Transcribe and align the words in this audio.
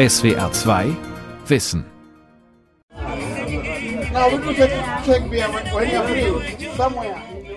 SWR 0.00 0.50
2 0.50 0.96
Wissen. 1.46 1.84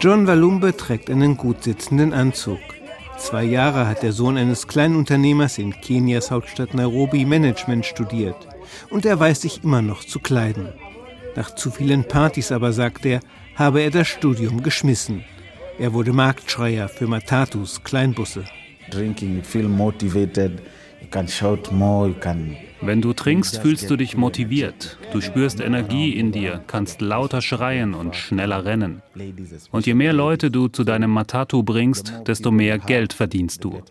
John 0.01 0.27
Walumbe 0.27 0.75
trägt 0.75 1.09
einen 1.09 1.37
gut 1.37 1.63
sitzenden 1.63 2.11
Anzug. 2.11 2.59
Zwei 3.17 3.45
Jahre 3.45 3.87
hat 3.87 4.03
der 4.03 4.11
Sohn 4.11 4.35
eines 4.35 4.67
Kleinunternehmers 4.67 5.57
in 5.57 5.71
Kenias 5.71 6.31
Hauptstadt 6.31 6.73
Nairobi 6.73 7.23
Management 7.23 7.85
studiert. 7.85 8.35
Und 8.89 9.05
er 9.05 9.17
weiß 9.17 9.39
sich 9.43 9.63
immer 9.63 9.81
noch 9.81 10.03
zu 10.03 10.19
kleiden. 10.19 10.67
Nach 11.37 11.55
zu 11.55 11.71
vielen 11.71 12.05
Partys 12.05 12.51
aber, 12.51 12.73
sagt 12.73 13.05
er, 13.05 13.21
habe 13.55 13.79
er 13.79 13.89
das 13.89 14.09
Studium 14.09 14.63
geschmissen. 14.63 15.23
Er 15.79 15.93
wurde 15.93 16.11
Marktschreier 16.11 16.89
für 16.89 17.07
Matatus, 17.07 17.81
Kleinbusse. 17.85 18.43
Drinking, 18.91 19.43
feel 19.43 19.69
motivated, 19.69 20.61
wenn 22.85 23.01
du 23.01 23.13
trinkst, 23.13 23.59
fühlst 23.59 23.89
du 23.89 23.95
dich 23.95 24.17
motiviert. 24.17 24.97
Du 25.13 25.21
spürst 25.21 25.61
Energie 25.61 26.11
in 26.11 26.33
dir, 26.33 26.61
kannst 26.67 26.99
lauter 26.99 27.41
schreien 27.41 27.93
und 27.93 28.13
schneller 28.15 28.65
rennen. 28.65 29.01
Und 29.71 29.85
je 29.85 29.93
mehr 29.93 30.11
Leute 30.11 30.51
du 30.51 30.67
zu 30.67 30.83
deinem 30.83 31.09
Matatu 31.09 31.63
bringst, 31.63 32.13
desto 32.27 32.51
mehr 32.51 32.79
Geld 32.79 33.13
verdienst 33.13 33.63
du. 33.63 33.81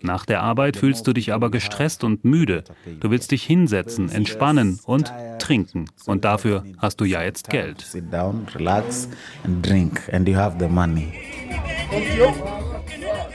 Nach 0.00 0.24
der 0.24 0.42
Arbeit 0.42 0.78
fühlst 0.78 1.06
du 1.06 1.12
dich 1.12 1.34
aber 1.34 1.50
gestresst 1.50 2.04
und 2.04 2.24
müde. 2.24 2.64
Du 3.00 3.10
willst 3.10 3.32
dich 3.32 3.44
hinsetzen, 3.44 4.08
entspannen 4.08 4.80
und 4.86 5.12
trinken. 5.38 5.84
Und 6.06 6.24
dafür 6.24 6.64
hast 6.78 7.02
du 7.02 7.04
ja 7.04 7.22
jetzt 7.22 7.50
Geld. 7.50 7.84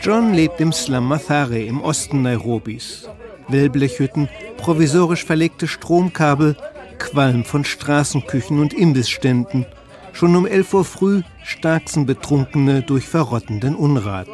John 0.01 0.33
lebt 0.33 0.59
im 0.59 0.71
Slum 0.71 1.07
Mathare 1.07 1.59
im 1.61 1.81
Osten 1.81 2.23
Nairobis. 2.23 3.07
Wellblechhütten, 3.47 4.29
provisorisch 4.57 5.25
verlegte 5.25 5.67
Stromkabel, 5.67 6.55
Qualm 6.99 7.43
von 7.43 7.65
Straßenküchen 7.65 8.59
und 8.59 8.73
Imbissständen. 8.73 9.65
Schon 10.13 10.35
um 10.35 10.45
11 10.45 10.73
Uhr 10.73 10.85
früh 10.85 11.21
starksen 11.43 12.05
Betrunkene 12.05 12.81
durch 12.81 13.07
verrottenden 13.07 13.75
Unrat. 13.75 14.27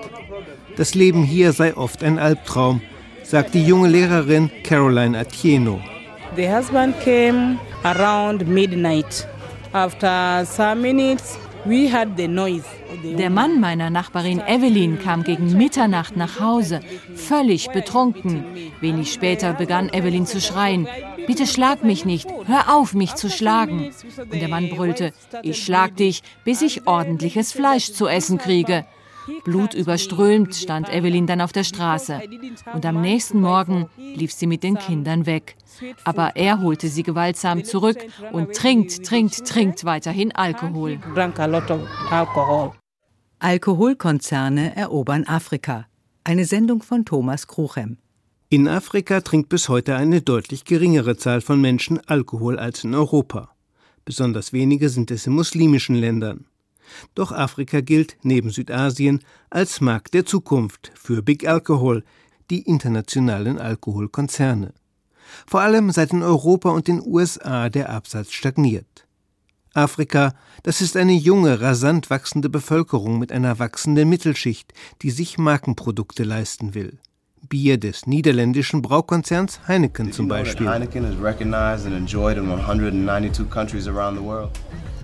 Das 0.76 0.94
Leben 0.94 1.24
hier 1.24 1.52
sei 1.54 1.76
oft 1.76 2.04
ein 2.04 2.20
Albtraum, 2.20 2.82
sagt 3.24 3.54
die 3.54 3.66
junge 3.66 3.90
Lehrerin 3.90 4.52
Caroline 4.64 5.18
Atieno. 5.18 5.82
The 6.36 6.48
husband 6.48 7.00
came 7.02 7.58
around 7.84 8.48
midnight. 8.48 9.28
After 9.74 10.46
some 10.46 10.82
minutes, 10.82 11.38
Der 11.70 13.30
Mann 13.30 13.60
meiner 13.60 13.90
Nachbarin 13.92 14.42
Evelyn 14.48 15.00
kam 15.00 15.24
gegen 15.24 15.56
Mitternacht 15.56 16.18
nach 16.18 16.40
Hause, 16.40 16.80
völlig 17.16 17.70
betrunken. 17.70 18.44
Wenig 18.82 19.14
später 19.14 19.54
begann 19.54 19.90
Evelyn 19.90 20.26
zu 20.26 20.42
schreien. 20.42 20.88
Bitte 21.28 21.46
schlag 21.46 21.84
mich 21.84 22.06
nicht, 22.06 22.28
hör 22.46 22.76
auf, 22.76 22.96
mich 22.96 23.14
zu 23.16 23.30
schlagen. 23.30 23.92
Und 24.32 24.42
der 24.42 24.48
Mann 24.48 24.70
brüllte, 24.70 25.14
ich 25.44 25.64
schlag 25.64 25.96
dich, 25.96 26.24
bis 26.44 26.64
ich 26.64 26.88
ordentliches 26.88 27.52
Fleisch 27.52 27.92
zu 27.94 28.08
essen 28.08 28.40
kriege. 28.40 28.86
Blutüberströmt 29.44 30.56
stand 30.56 30.90
Evelyn 30.94 31.28
dann 31.28 31.42
auf 31.42 31.52
der 31.52 31.64
Straße. 31.64 32.22
Und 32.74 32.86
am 32.86 33.02
nächsten 33.02 33.42
Morgen 33.42 33.88
lief 33.98 34.32
sie 34.32 34.48
mit 34.48 34.64
den 34.64 34.78
Kindern 34.78 35.26
weg. 35.26 35.56
Aber 36.04 36.36
er 36.36 36.62
holte 36.62 36.88
sie 36.88 37.04
gewaltsam 37.04 37.64
zurück 37.64 37.98
und 38.32 38.54
trinkt, 38.54 39.06
trinkt, 39.06 39.46
trinkt 39.48 39.86
weiterhin 39.86 40.32
Alkohol. 40.34 41.00
Alkoholkonzerne 43.40 44.76
erobern 44.76 45.24
Afrika. 45.26 45.88
Eine 46.24 46.46
Sendung 46.46 46.84
von 46.84 47.06
Thomas 47.06 47.48
Kruchem. 47.48 47.98
In 48.50 48.68
Afrika 48.68 49.22
trinkt 49.22 49.50
bis 49.50 49.70
heute 49.70 49.96
eine 49.96 50.22
deutlich 50.22 50.66
geringere 50.66 51.16
Zahl 51.18 51.40
von 51.40 51.62
Menschen 51.62 52.00
Alkohol 52.08 52.58
als 52.58 52.84
in 52.84 52.96
Europa. 52.96 53.56
Besonders 54.06 54.54
wenige 54.54 54.90
sind 54.90 55.12
es 55.12 55.28
in 55.28 55.34
muslimischen 55.34 55.96
Ländern. 55.96 56.46
Doch 57.16 57.32
Afrika 57.32 57.82
gilt 57.82 58.18
neben 58.24 58.50
Südasien 58.50 59.20
als 59.50 59.82
Markt 59.82 60.14
der 60.14 60.26
Zukunft 60.26 60.92
für 60.96 61.22
Big 61.22 61.48
Alcohol, 61.48 62.04
die 62.50 62.62
internationalen 62.62 63.60
Alkoholkonzerne. 63.60 64.74
Vor 65.46 65.62
allem 65.62 65.92
seit 65.92 66.12
in 66.12 66.24
Europa 66.24 66.70
und 66.70 66.88
den 66.88 67.02
USA 67.06 67.70
der 67.70 67.90
Absatz 67.90 68.32
stagniert. 68.32 69.06
Afrika, 69.74 70.34
das 70.64 70.82
ist 70.82 70.98
eine 70.98 71.14
junge, 71.14 71.62
rasant 71.62 72.10
wachsende 72.10 72.50
Bevölkerung 72.50 73.20
mit 73.20 73.32
einer 73.32 73.60
wachsenden 73.60 74.10
Mittelschicht, 74.10 74.74
die 75.02 75.12
sich 75.12 75.38
Markenprodukte 75.38 76.24
leisten 76.24 76.74
will. 76.74 76.98
Bier 77.48 77.78
des 77.78 78.06
niederländischen 78.06 78.82
Braukonzerns 78.82 79.62
Heineken 79.68 80.12
zum 80.12 80.28
Beispiel. 80.28 80.68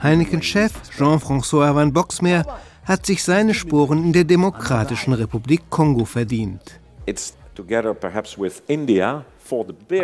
Heineken-Chef 0.01 0.71
Jean-François 0.97 1.73
van 1.75 1.93
Boxmeer 1.93 2.45
hat 2.85 3.05
sich 3.05 3.23
seine 3.23 3.53
Sporen 3.53 4.03
in 4.03 4.13
der 4.13 4.23
Demokratischen 4.23 5.13
Republik 5.13 5.61
Kongo 5.69 6.05
verdient. 6.05 6.79
India 8.67 9.25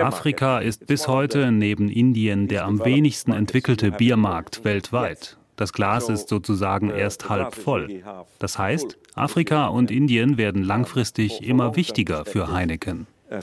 Afrika 0.02 0.60
ist 0.60 0.88
bis 0.88 1.08
heute 1.08 1.52
neben 1.52 1.90
Indien 1.90 2.48
der 2.48 2.66
am 2.66 2.84
wenigsten 2.84 3.32
entwickelte 3.32 3.92
Biermarkt 3.92 4.64
weltweit. 4.64 5.38
Das 5.56 5.74
Glas 5.74 6.10
ist 6.10 6.30
sozusagen 6.30 6.90
erst 6.90 7.30
halb 7.30 7.54
voll. 7.54 8.02
Das 8.40 8.58
heißt, 8.58 8.98
Afrika 9.14 9.68
und 9.68 9.92
Indien 9.92 10.38
werden 10.38 10.64
langfristig 10.64 11.44
immer 11.48 11.76
wichtiger 11.76 12.26
für 12.26 12.52
Heineken. 12.52 13.06
Uh, 13.30 13.36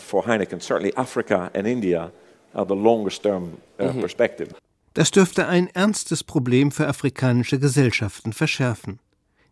mhm. 3.85 4.05
Das 4.95 5.11
dürfte 5.11 5.47
ein 5.47 5.69
ernstes 5.69 6.25
Problem 6.25 6.71
für 6.71 6.89
afrikanische 6.89 7.59
Gesellschaften 7.59 8.33
verschärfen. 8.33 8.99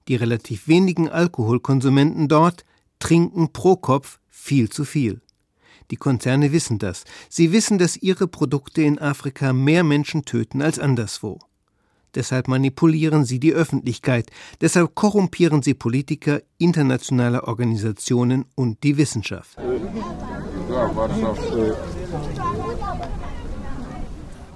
Die 0.08 0.16
relativ 0.16 0.68
wenigen 0.68 1.08
Alkoholkonsumenten 1.08 2.28
dort 2.28 2.64
trinken 2.98 3.52
pro 3.52 3.76
Kopf 3.76 4.18
viel 4.28 4.70
zu 4.70 4.84
viel. 4.84 5.20
Die 5.90 5.96
Konzerne 5.96 6.52
wissen 6.52 6.78
das. 6.78 7.04
Sie 7.28 7.52
wissen, 7.52 7.78
dass 7.78 7.96
ihre 7.96 8.26
Produkte 8.26 8.82
in 8.82 8.98
Afrika 8.98 9.52
mehr 9.52 9.84
Menschen 9.84 10.24
töten 10.24 10.62
als 10.62 10.78
anderswo. 10.78 11.38
Deshalb 12.14 12.48
manipulieren 12.48 13.24
sie 13.26 13.38
die 13.38 13.52
Öffentlichkeit, 13.52 14.30
deshalb 14.62 14.94
korrumpieren 14.94 15.62
sie 15.62 15.74
Politiker, 15.74 16.40
internationale 16.56 17.44
Organisationen 17.44 18.46
und 18.54 18.82
die 18.82 18.96
Wissenschaft. 18.96 19.58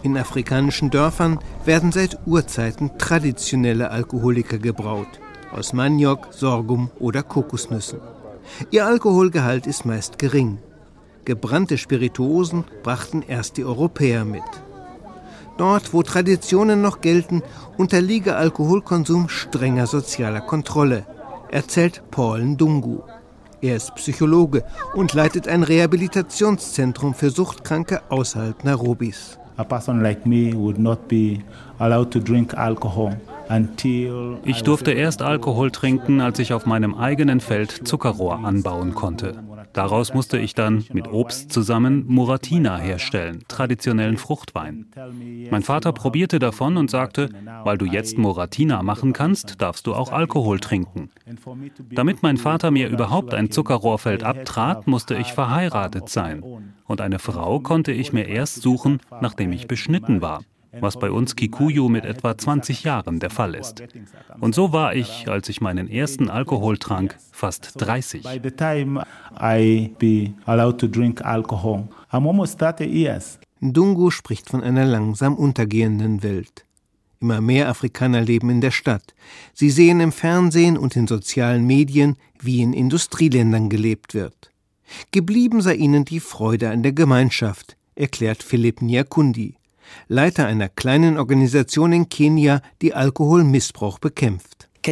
In 0.03 0.17
afrikanischen 0.17 0.91
Dörfern 0.91 1.39
werden 1.65 1.93
seit 1.93 2.19
Urzeiten 2.27 2.97
traditionelle 2.99 3.91
Alkoholiker 3.91 4.59
gebraut, 4.59 5.21
aus 5.53 5.73
Maniok, 5.73 6.29
Sorghum 6.31 6.91
oder 6.99 7.23
Kokosnüssen. 7.23 8.01
Ihr 8.71 8.87
Alkoholgehalt 8.87 9.67
ist 9.67 9.85
meist 9.85 10.19
gering, 10.19 10.59
Gebrannte 11.25 11.77
Spirituosen 11.77 12.65
brachten 12.83 13.23
erst 13.23 13.57
die 13.57 13.65
Europäer 13.65 14.25
mit. 14.25 14.43
Dort, 15.59 15.93
wo 15.93 16.03
Traditionen 16.03 16.81
noch 16.81 17.03
gelten, 17.03 17.43
unterliege 17.77 18.37
Alkoholkonsum 18.37 19.29
strenger 19.29 19.87
sozialer 19.87 20.41
Kontrolle, 20.41 21.05
erzählt 21.51 22.03
Paul 22.11 22.43
Ndungu. 22.43 23.03
Er 23.61 23.77
ist 23.77 23.95
Psychologe 23.97 24.65
und 24.95 25.13
leitet 25.13 25.47
ein 25.47 25.63
Rehabilitationszentrum 25.63 27.13
für 27.13 27.31
Suchtkranke 27.31 28.01
außerhalb 28.09 28.65
Nairobis. 28.65 29.40
A 29.61 29.65
person 29.65 30.03
like 30.03 30.25
me 30.25 30.55
would 30.55 30.79
not 30.79 31.07
be 31.07 31.43
allowed 31.79 32.11
to 32.13 32.19
drink 32.19 32.55
alcohol 32.55 33.15
ich 34.45 34.63
durfte 34.63 34.93
erst 34.93 35.23
Alkohol 35.23 35.73
trinken, 35.73 36.21
als 36.21 36.39
ich 36.39 36.53
auf 36.53 36.67
meinem 36.67 36.95
eigenen 36.95 37.41
Feld 37.41 37.89
Zuckerrohr 37.89 38.45
anbauen 38.45 38.95
konnte. 38.95 39.35
Daraus 39.73 40.15
musste 40.15 40.39
ich 40.39 40.55
dann 40.55 40.85
mit 40.93 41.09
Obst 41.09 41.53
zusammen 41.53 42.05
Muratina 42.07 42.77
herstellen, 42.79 43.45
traditionellen 43.49 44.17
Fruchtwein. 44.17 44.87
Mein 45.51 45.63
Vater 45.63 45.93
probierte 45.93 46.39
davon 46.39 46.77
und 46.77 46.91
sagte, 46.91 47.29
weil 47.65 47.79
du 47.79 47.87
jetzt 47.87 48.19
Muratina 48.19 48.83
machen 48.83 49.13
kannst, 49.13 49.61
darfst 49.61 49.87
du 49.87 49.95
auch 49.95 50.13
Alkohol 50.13 50.61
trinken. 50.61 51.11
Damit 51.91 52.23
mein 52.23 52.37
Vater 52.37 52.71
mir 52.71 52.89
überhaupt 52.89 53.35
ein 53.35 53.51
Zuckerrohrfeld 53.51 54.25
abtrat, 54.25 54.87
musste 54.87 55.15
ich 55.15 55.33
verheiratet 55.33 56.09
sein. 56.09 56.43
Und 56.87 57.01
eine 57.01 57.19
Frau 57.19 57.61
konnte 57.61 57.93
ich 57.93 58.13
mir 58.13 58.27
erst 58.27 58.63
suchen, 58.63 58.99
nachdem 59.21 59.53
ich 59.53 59.69
beschnitten 59.69 60.21
war 60.21 60.41
was 60.73 60.99
bei 60.99 61.11
uns 61.11 61.37
Kikuyu 61.37 61.89
mit 61.89 62.05
etwa 62.05 62.37
20 62.37 62.85
Jahren 62.85 63.19
der 63.21 63.31
Fall 63.31 63.55
ist. 63.55 63.83
Und 64.41 64.55
so 64.55 64.73
war 64.73 64.95
ich, 64.95 65.29
als 65.29 65.49
ich 65.49 65.61
meinen 65.61 65.89
ersten 65.89 66.31
Alkohol 66.31 66.79
trank, 66.79 67.17
fast 67.33 67.73
30. 67.79 68.25
Ndungu 73.61 74.11
spricht 74.11 74.49
von 74.49 74.63
einer 74.63 74.85
langsam 74.87 75.35
untergehenden 75.35 76.23
Welt. 76.23 76.65
Immer 77.21 77.43
mehr 77.43 77.69
Afrikaner 77.69 78.23
leben 78.23 78.49
in 78.49 78.63
der 78.63 78.71
Stadt. 78.71 79.15
Sie 79.53 79.69
sehen 79.69 80.01
im 80.01 80.13
Fernsehen 80.13 80.79
und 80.79 80.97
in 80.97 81.07
sozialen 81.07 81.67
Medien, 81.67 82.17
wie 82.41 82.63
in 82.63 82.73
Industrieländern 82.73 83.69
gelebt 83.69 84.15
wird. 84.15 84.51
Geblieben 85.13 85.61
sei 85.61 85.75
ihnen 85.75 86.07
die 86.07 86.21
Freude 86.21 86.71
an 86.71 86.83
der 86.83 86.93
Gemeinschaft, 86.93 87.77
erklärt 87.95 88.43
Philipp 88.43 88.81
Nyakundi, 88.81 89.57
Leiter 90.09 90.47
einer 90.47 90.69
kleinen 90.69 91.19
Organisation 91.19 91.93
in 91.93 92.09
Kenia, 92.09 92.63
die 92.83 92.95
Alkoholmissbrauch 92.95 93.99
bekämpft. 93.99 94.71
Uh, 94.83 94.91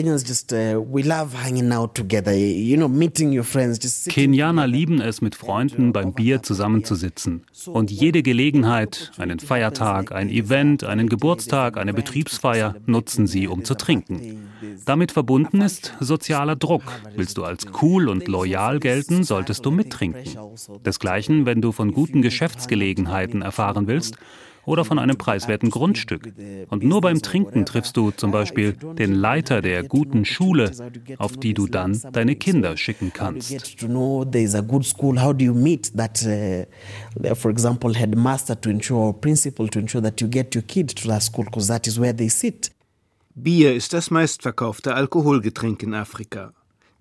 Kenianer 4.10 4.66
lieben 4.66 5.00
es, 5.00 5.22
mit 5.22 5.34
Freunden 5.34 5.92
beim 5.94 6.12
Bier 6.12 6.42
zusammenzusitzen. 6.42 7.44
Und 7.66 7.90
jede 7.90 8.22
Gelegenheit, 8.22 9.12
einen 9.16 9.38
Feiertag, 9.38 10.12
ein 10.12 10.28
Event, 10.28 10.84
einen 10.84 11.08
Geburtstag, 11.08 11.78
eine 11.78 11.94
Betriebsfeier, 11.94 12.76
nutzen 12.84 13.26
sie, 13.26 13.48
um 13.48 13.64
zu 13.64 13.74
trinken. 13.76 14.50
Damit 14.84 15.12
verbunden 15.12 15.62
ist 15.62 15.94
sozialer 16.00 16.56
Druck. 16.56 16.82
Willst 17.16 17.38
du 17.38 17.44
als 17.44 17.66
cool 17.80 18.10
und 18.10 18.28
loyal 18.28 18.80
gelten, 18.80 19.24
solltest 19.24 19.64
du 19.64 19.70
mittrinken. 19.70 20.36
Desgleichen, 20.84 21.46
wenn 21.46 21.62
du 21.62 21.72
von 21.72 21.92
guten 21.92 22.20
Geschäftsgelegenheiten 22.20 23.40
erfahren 23.40 23.86
willst, 23.86 24.18
oder 24.68 24.84
von 24.84 24.98
einem 24.98 25.16
preiswerten 25.16 25.70
Grundstück. 25.70 26.30
Und 26.68 26.84
nur 26.84 27.00
beim 27.00 27.22
Trinken 27.22 27.64
triffst 27.64 27.96
du 27.96 28.10
zum 28.10 28.30
Beispiel 28.30 28.74
den 28.74 29.14
Leiter 29.14 29.62
der 29.62 29.82
guten 29.82 30.26
Schule, 30.26 30.70
auf 31.16 31.36
die 31.38 31.54
du 31.54 31.66
dann 31.66 32.00
deine 32.12 32.36
Kinder 32.36 32.76
schicken 32.76 33.12
kannst. 33.12 33.50
Bier 43.34 43.74
ist 43.74 43.92
das 43.92 44.10
meistverkaufte 44.10 44.94
Alkoholgetränk 44.94 45.82
in 45.82 45.94
Afrika. 45.94 46.52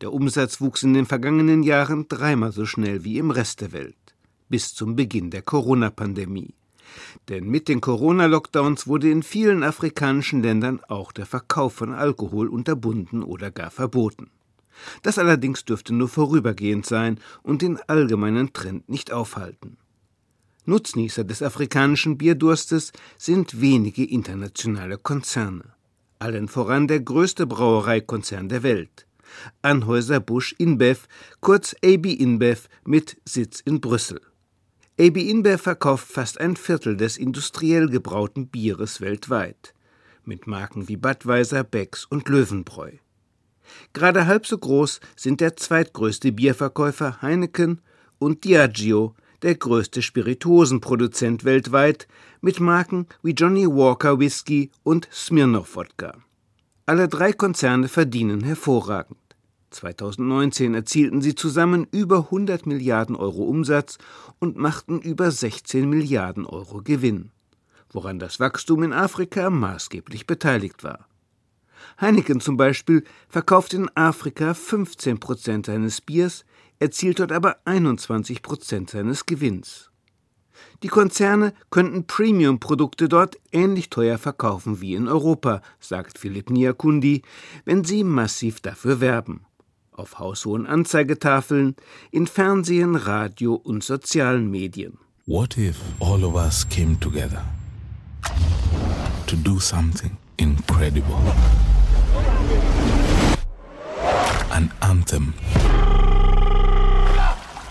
Der 0.01 0.13
Umsatz 0.13 0.61
wuchs 0.61 0.83
in 0.83 0.93
den 0.93 1.05
vergangenen 1.05 1.63
Jahren 1.63 2.05
dreimal 2.07 2.51
so 2.51 2.65
schnell 2.65 3.03
wie 3.03 3.17
im 3.17 3.31
Rest 3.31 3.61
der 3.61 3.71
Welt, 3.73 3.95
bis 4.47 4.73
zum 4.73 4.95
Beginn 4.95 5.31
der 5.31 5.41
Corona-Pandemie. 5.41 6.56
Denn 7.29 7.47
mit 7.47 7.67
den 7.67 7.81
Corona-Lockdowns 7.81 8.87
wurde 8.87 9.09
in 9.09 9.23
vielen 9.23 9.63
afrikanischen 9.63 10.41
Ländern 10.41 10.81
auch 10.87 11.11
der 11.11 11.25
Verkauf 11.25 11.73
von 11.73 11.93
Alkohol 11.93 12.47
unterbunden 12.47 13.23
oder 13.23 13.51
gar 13.51 13.71
verboten. 13.71 14.29
Das 15.01 15.17
allerdings 15.17 15.65
dürfte 15.65 15.93
nur 15.93 16.07
vorübergehend 16.07 16.85
sein 16.85 17.19
und 17.43 17.61
den 17.61 17.79
allgemeinen 17.87 18.53
Trend 18.53 18.89
nicht 18.89 19.11
aufhalten. 19.11 19.77
Nutznießer 20.65 21.23
des 21.23 21.41
afrikanischen 21.41 22.17
Bierdurstes 22.17 22.91
sind 23.17 23.61
wenige 23.61 24.03
internationale 24.03 24.97
Konzerne. 24.97 25.63
Allen 26.19 26.47
voran 26.47 26.87
der 26.87 26.99
größte 26.99 27.47
Brauereikonzern 27.47 28.49
der 28.49 28.63
Welt. 28.63 29.07
Anhäuser-Busch 29.61 30.55
InBev, 30.57 31.07
kurz 31.39 31.75
AB 31.83 32.07
InBev 32.07 32.67
mit 32.85 33.17
Sitz 33.25 33.61
in 33.61 33.79
Brüssel. 33.79 34.21
AB 34.99 35.17
InBev 35.17 35.61
verkauft 35.61 36.11
fast 36.11 36.41
ein 36.41 36.55
Viertel 36.55 36.97
des 36.97 37.17
industriell 37.17 37.87
gebrauten 37.87 38.47
Bieres 38.47 38.99
weltweit, 38.99 39.75
mit 40.25 40.47
Marken 40.47 40.87
wie 40.87 40.97
Budweiser, 40.97 41.63
Becks 41.63 42.05
und 42.05 42.27
Löwenbräu. 42.27 42.93
Gerade 43.93 44.25
halb 44.25 44.47
so 44.47 44.57
groß 44.57 44.99
sind 45.15 45.39
der 45.39 45.55
zweitgrößte 45.55 46.31
Bierverkäufer 46.31 47.21
Heineken 47.21 47.79
und 48.17 48.43
Diageo, 48.43 49.13
der 49.43 49.53
größte 49.53 50.01
Spirituosenproduzent 50.01 51.45
weltweit, 51.45 52.07
mit 52.41 52.59
Marken 52.59 53.05
wie 53.21 53.33
Johnny 53.33 53.67
Walker 53.67 54.19
Whisky 54.19 54.71
und 54.81 55.07
Smirnoff 55.13 55.75
Wodka. 55.75 56.17
Alle 56.87 57.07
drei 57.07 57.33
Konzerne 57.33 57.87
verdienen 57.87 58.43
hervorragend. 58.43 59.26
2019 59.71 60.73
erzielten 60.73 61.21
sie 61.21 61.35
zusammen 61.35 61.87
über 61.91 62.17
100 62.25 62.65
Milliarden 62.65 63.15
Euro 63.15 63.43
Umsatz 63.43 63.97
und 64.39 64.57
machten 64.57 64.99
über 65.01 65.31
16 65.31 65.89
Milliarden 65.89 66.45
Euro 66.45 66.81
Gewinn, 66.81 67.31
woran 67.91 68.19
das 68.19 68.39
Wachstum 68.39 68.83
in 68.83 68.93
Afrika 68.93 69.49
maßgeblich 69.49 70.25
beteiligt 70.25 70.83
war. 70.83 71.07
Heineken 71.99 72.39
zum 72.39 72.57
Beispiel 72.57 73.03
verkauft 73.27 73.73
in 73.73 73.89
Afrika 73.95 74.53
15 74.53 75.19
Prozent 75.19 75.65
seines 75.65 76.01
Biers, 76.01 76.45
erzielt 76.79 77.19
dort 77.19 77.31
aber 77.31 77.57
21 77.65 78.41
Prozent 78.41 78.89
seines 78.89 79.25
Gewinns. 79.25 79.91
Die 80.81 80.87
Konzerne 80.87 81.53
könnten 81.69 82.07
Premium-Produkte 82.07 83.09
dort 83.09 83.37
ähnlich 83.51 83.89
teuer 83.89 84.17
verkaufen 84.17 84.81
wie 84.81 84.95
in 84.95 85.07
Europa, 85.07 85.61
sagt 85.79 86.17
Philipp 86.17 86.49
Niakundi, 86.49 87.21
wenn 87.65 87.83
sie 87.83 88.03
massiv 88.03 88.59
dafür 88.59 88.99
werben 88.99 89.47
auf 89.97 90.19
haushohen 90.19 90.67
Anzeigetafeln, 90.67 91.75
in 92.11 92.27
Fernsehen, 92.27 92.95
Radio 92.95 93.55
und 93.55 93.83
sozialen 93.83 94.49
Medien. 94.49 94.99
What 95.25 95.57
if 95.57 95.77
all 95.99 96.23
of 96.23 96.35
us 96.35 96.67
came 96.69 96.97
together 96.99 97.43
to 99.25 99.35
do 99.35 99.59
something 99.59 100.15
incredible? 100.37 101.17
An 104.51 104.71
anthem 104.81 105.33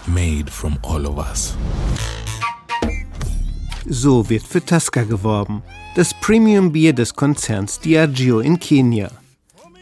made 0.06 0.50
from 0.50 0.78
all 0.82 1.06
of 1.06 1.16
us. 1.18 1.56
So 3.88 4.28
wird 4.28 4.42
für 4.42 4.64
Tasca 4.64 5.04
geworben, 5.04 5.62
das 5.94 6.12
Premium-Bier 6.20 6.92
des 6.92 7.14
Konzerns 7.14 7.78
Diageo 7.78 8.40
in 8.40 8.58
Kenia. 8.58 9.10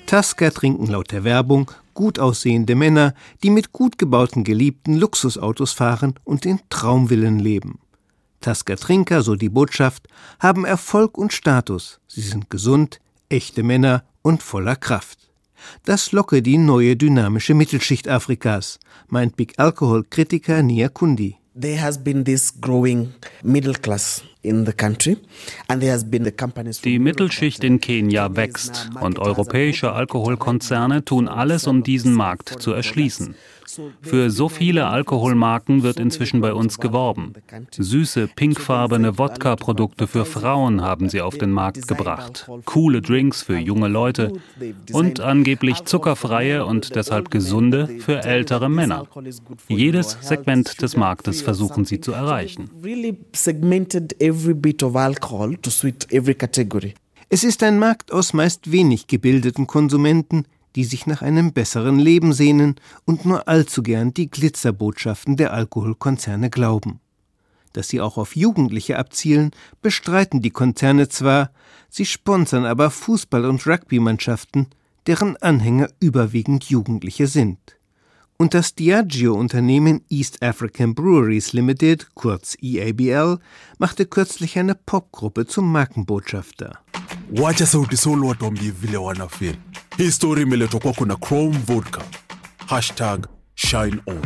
Tasca 0.07 0.51
trinken 0.51 0.87
laut 0.87 1.11
der 1.11 1.25
Werbung 1.25 1.71
gut 1.95 2.19
aussehende 2.19 2.75
Männer, 2.75 3.15
die 3.43 3.51
mit 3.51 3.73
gut 3.73 3.99
gebauten 3.99 4.45
Geliebten 4.45 4.95
Luxusautos 4.95 5.73
fahren 5.73 6.15
und 6.25 6.45
den 6.45 6.61
Traumwillen 6.69 7.39
leben. 7.39 7.79
Tasker 8.41 8.77
Trinker, 8.77 9.23
so 9.23 9.37
die 9.37 9.49
Botschaft, 9.49 10.07
haben 10.39 10.65
Erfolg 10.65 11.17
und 11.17 11.33
Status. 11.33 12.01
Sie 12.07 12.21
sind 12.21 12.51
gesund, 12.51 13.01
echte 13.29 13.63
Männer 13.63 14.05
und 14.23 14.43
voller 14.43 14.77
Kraft. 14.77 15.31
Das 15.85 16.13
locke 16.13 16.43
die 16.43 16.59
neue 16.59 16.97
dynamische 16.97 17.55
Mittelschicht 17.55 18.09
Afrikas, 18.09 18.79
meint 19.09 19.37
Big 19.37 19.55
Alcohol 19.59 20.05
Kritiker 20.05 20.63
Nia 20.63 20.89
Kundi. 20.89 21.37
There 21.57 21.81
has 21.81 22.03
been 22.03 22.25
this 22.25 22.61
growing 22.61 23.13
middle 23.45 23.75
class 23.75 24.25
die 26.83 26.99
Mittelschicht 26.99 27.63
in 27.63 27.81
Kenia 27.81 28.35
wächst 28.35 28.91
und 29.01 29.21
europäische 29.21 29.93
Alkoholkonzerne 29.93 31.05
tun 31.05 31.29
alles, 31.29 31.69
um 31.69 31.85
diesen 31.85 32.13
Markt 32.13 32.61
zu 32.61 32.73
erschließen. 32.73 33.37
Für 34.03 34.31
so 34.31 34.49
viele 34.49 34.87
Alkoholmarken 34.87 35.83
wird 35.83 35.99
inzwischen 35.99 36.41
bei 36.41 36.53
uns 36.53 36.79
geworben. 36.79 37.33
Süße, 37.71 38.29
pinkfarbene 38.35 39.19
Wodka-Produkte 39.19 40.07
für 40.07 40.25
Frauen 40.25 40.83
haben 40.83 41.09
sie 41.09 41.21
auf 41.21 41.39
den 41.39 41.51
Markt 41.51 41.89
gebracht. 41.89 42.49
Coole 42.65 43.03
Drinks 43.03 43.43
für 43.43 43.59
junge 43.59 43.89
Leute 43.89 44.33
und 44.93 45.21
angeblich 45.21 45.85
zuckerfreie 45.85 46.65
und 46.65 46.95
deshalb 46.95 47.31
gesunde 47.31 47.89
für 48.01 48.25
ältere 48.25 48.69
Männer. 48.69 49.07
Jedes 49.69 50.19
Segment 50.21 50.81
des 50.83 50.97
Marktes 50.97 51.43
versuchen 51.43 51.85
sie 51.85 52.01
zu 52.01 52.13
erreichen. 52.13 52.71
Es 57.31 57.43
ist 57.43 57.63
ein 57.63 57.79
Markt 57.79 58.13
aus 58.13 58.33
meist 58.33 58.71
wenig 58.71 59.07
gebildeten 59.07 59.67
Konsumenten, 59.67 60.45
die 60.77 60.85
sich 60.85 61.07
nach 61.07 61.23
einem 61.23 61.53
besseren 61.53 61.99
Leben 61.99 62.33
sehnen 62.33 62.77
und 63.05 63.25
nur 63.25 63.49
allzu 63.49 63.83
gern 63.83 64.13
die 64.13 64.31
Glitzerbotschaften 64.31 65.37
der 65.37 65.53
Alkoholkonzerne 65.53 66.51
glauben. 66.51 67.01
Dass 67.73 67.89
sie 67.89 68.01
auch 68.01 68.19
auf 68.19 68.37
Jugendliche 68.37 68.99
abzielen, 68.99 69.51
bestreiten 69.83 70.41
die 70.41 70.51
Konzerne 70.51 71.09
zwar, 71.09 71.51
sie 71.89 72.07
sponsern 72.07 72.65
aber 72.65 72.91
Fußball- 72.91 73.49
und 73.49 73.67
Rugby-Mannschaften, 73.67 74.69
deren 75.07 75.37
Anhänger 75.37 75.89
überwiegend 76.01 76.65
Jugendliche 76.65 77.27
sind. 77.27 77.59
Und 78.37 78.55
das 78.55 78.75
Diageo-Unternehmen 78.75 80.03
East 80.09 80.43
African 80.43 80.95
Breweries 80.95 81.53
Limited, 81.53 82.15
kurz 82.15 82.57
EABL, 82.61 83.39
machte 83.79 84.07
kürzlich 84.07 84.59
eine 84.59 84.75
Popgruppe 84.75 85.47
zum 85.47 85.71
Markenbotschafter. 85.71 86.84
Wacha 87.43 87.67
Sauti 87.67 87.97
Sol 87.97 88.25
watuambie 88.25 88.71
vile 88.71 88.97
wanafeel. 88.97 89.55
Hii 89.97 90.11
story 90.11 90.43
imeletwa 90.43 90.81
kwako 90.81 91.05
na 91.07 91.17
Chrome 91.17 91.59
Vodka. 91.67 92.03
Hashtag 92.67 93.27
shine 93.55 93.97
on. 94.07 94.21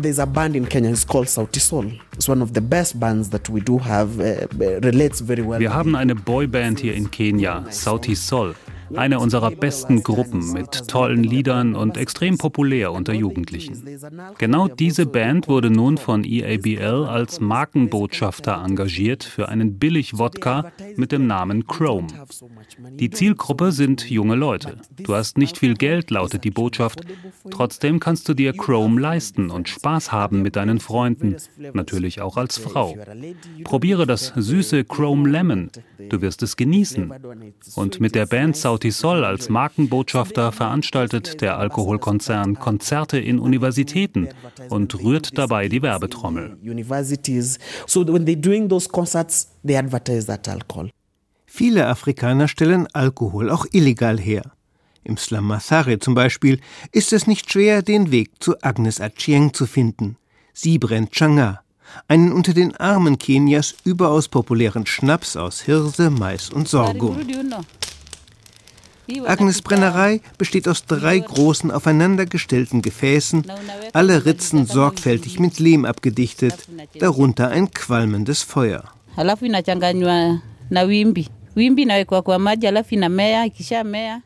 There's 0.00 0.18
a 0.18 0.26
band 0.26 0.56
in 0.56 0.66
Kenya, 0.66 0.90
it's 0.90 1.06
called 1.06 1.26
Sauti 1.28 1.60
Sol. 1.60 1.92
It's 2.12 2.28
one 2.28 2.42
of 2.42 2.52
the 2.52 2.60
best 2.60 2.96
bands 2.96 3.30
that 3.30 3.48
we 3.48 3.60
do 3.60 3.78
have, 3.78 4.20
uh, 4.20 4.80
relates 4.80 5.20
very 5.24 5.42
well. 5.42 5.60
Wir 5.60 5.72
haben 5.74 5.94
eine 5.94 6.14
Boyband 6.14 6.80
hier 6.80 6.94
in 6.94 7.10
Kenia, 7.10 7.64
Sauti 7.70 8.16
Sol. 8.16 8.54
Eine 8.94 9.18
unserer 9.18 9.50
besten 9.50 10.02
Gruppen 10.02 10.52
mit 10.52 10.88
tollen 10.88 11.22
Liedern 11.22 11.74
und 11.74 11.96
extrem 11.96 12.38
populär 12.38 12.92
unter 12.92 13.12
Jugendlichen. 13.12 13.82
Genau 14.38 14.68
diese 14.68 15.06
Band 15.06 15.48
wurde 15.48 15.70
nun 15.70 15.98
von 15.98 16.24
EABL 16.24 17.04
als 17.04 17.40
Markenbotschafter 17.40 18.62
engagiert 18.64 19.24
für 19.24 19.48
einen 19.48 19.78
Billig-Wodka 19.78 20.72
mit 20.96 21.12
dem 21.12 21.26
Namen 21.26 21.66
Chrome. 21.66 22.06
Die 22.92 23.10
Zielgruppe 23.10 23.72
sind 23.72 24.08
junge 24.10 24.36
Leute. 24.36 24.78
Du 24.96 25.14
hast 25.14 25.38
nicht 25.38 25.58
viel 25.58 25.74
Geld, 25.74 26.10
lautet 26.10 26.44
die 26.44 26.50
Botschaft. 26.50 27.00
Trotzdem 27.50 28.00
kannst 28.00 28.28
du 28.28 28.34
dir 28.34 28.52
Chrome 28.52 29.00
leisten 29.00 29.50
und 29.50 29.68
Spaß 29.68 30.12
haben 30.12 30.42
mit 30.42 30.56
deinen 30.56 30.80
Freunden, 30.80 31.36
natürlich 31.72 32.20
auch 32.20 32.36
als 32.36 32.58
Frau. 32.58 32.96
Probiere 33.64 34.06
das 34.06 34.32
süße 34.36 34.84
Chrome 34.84 35.28
Lemon. 35.28 35.70
Du 36.08 36.20
wirst 36.20 36.42
es 36.42 36.56
genießen. 36.56 37.12
Und 37.74 38.00
mit 38.00 38.14
der 38.14 38.26
Band 38.26 38.56
Sautisol 38.76 39.24
als 39.24 39.48
Markenbotschafter 39.48 40.52
veranstaltet 40.52 41.40
der 41.40 41.56
Alkoholkonzern 41.56 42.56
Konzerte 42.58 43.18
in 43.18 43.38
Universitäten 43.38 44.28
und 44.68 45.02
rührt 45.02 45.38
dabei 45.38 45.68
die 45.68 45.80
Werbetrommel. 45.80 46.58
Viele 51.46 51.86
Afrikaner 51.86 52.48
stellen 52.48 52.86
Alkohol 52.92 53.48
auch 53.48 53.64
illegal 53.72 54.20
her. 54.20 54.42
Im 55.04 55.16
Slum 55.16 55.46
Mathare 55.46 55.98
zum 55.98 56.14
Beispiel 56.14 56.60
ist 56.92 57.14
es 57.14 57.26
nicht 57.26 57.50
schwer, 57.50 57.80
den 57.80 58.10
Weg 58.10 58.32
zu 58.40 58.56
Agnes 58.60 59.00
Achieng 59.00 59.54
zu 59.54 59.64
finden. 59.64 60.18
Sie 60.52 60.78
brennt 60.78 61.12
Changa, 61.12 61.62
einen 62.08 62.30
unter 62.30 62.52
den 62.52 62.76
Armen 62.76 63.16
Kenias 63.16 63.74
überaus 63.84 64.28
populären 64.28 64.84
Schnaps 64.84 65.34
aus 65.34 65.62
Hirse, 65.62 66.10
Mais 66.10 66.50
und 66.50 66.68
Sorghum. 66.68 67.16
Agnes 69.26 69.62
Brennerei 69.62 70.20
besteht 70.38 70.68
aus 70.68 70.84
drei 70.84 71.18
großen 71.18 71.70
aufeinandergestellten 71.70 72.82
Gefäßen, 72.82 73.44
alle 73.92 74.24
Ritzen 74.24 74.66
sorgfältig 74.66 75.38
mit 75.38 75.58
Lehm 75.58 75.84
abgedichtet, 75.84 76.54
darunter 76.98 77.48
ein 77.48 77.70
qualmendes 77.70 78.42
Feuer. 78.42 78.84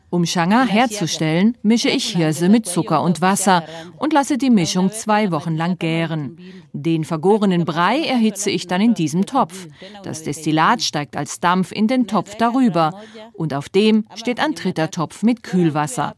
Um 0.09 0.25
Shanga 0.25 0.65
herzustellen, 0.65 1.57
mische 1.61 1.87
ich 1.87 2.09
Hirse 2.09 2.49
mit 2.49 2.65
Zucker 2.65 3.01
und 3.01 3.21
Wasser 3.21 3.63
und 3.97 4.11
lasse 4.11 4.37
die 4.37 4.49
Mischung 4.49 4.91
zwei 4.91 5.31
Wochen 5.31 5.55
lang 5.55 5.79
gären. 5.79 6.37
Den 6.73 7.05
vergorenen 7.05 7.63
Brei 7.63 8.01
erhitze 8.01 8.51
ich 8.51 8.67
dann 8.67 8.81
in 8.81 8.95
diesem 8.95 9.25
Topf. 9.25 9.67
Das 10.03 10.23
Destillat 10.23 10.81
steigt 10.81 11.15
als 11.15 11.39
Dampf 11.39 11.71
in 11.71 11.87
den 11.87 12.05
Topf 12.05 12.35
darüber 12.35 12.99
und 13.31 13.53
auf 13.53 13.69
dem 13.69 14.07
steht 14.15 14.41
ein 14.41 14.53
dritter 14.53 14.91
Topf 14.91 15.23
mit 15.23 15.41
Kühlwasser. 15.41 16.17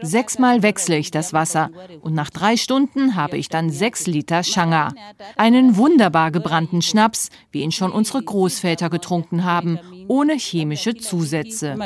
Sechsmal 0.00 0.62
wechsle 0.62 0.96
ich 0.96 1.10
das 1.10 1.32
Wasser 1.32 1.70
und 2.00 2.14
nach 2.14 2.30
drei 2.30 2.56
Stunden 2.56 3.14
habe 3.14 3.36
ich 3.36 3.48
dann 3.48 3.70
sechs 3.70 4.06
Liter 4.06 4.42
Shanga. 4.42 4.92
Einen 5.36 5.76
wunderbar 5.76 6.30
gebrannten 6.30 6.82
Schnaps, 6.82 7.30
wie 7.52 7.62
ihn 7.62 7.72
schon 7.72 7.92
unsere 7.92 8.22
Großväter 8.22 8.90
getrunken 8.90 9.44
haben, 9.44 9.78
ohne 10.08 10.36
chemische 10.38 10.94
Zusätze. 10.94 11.76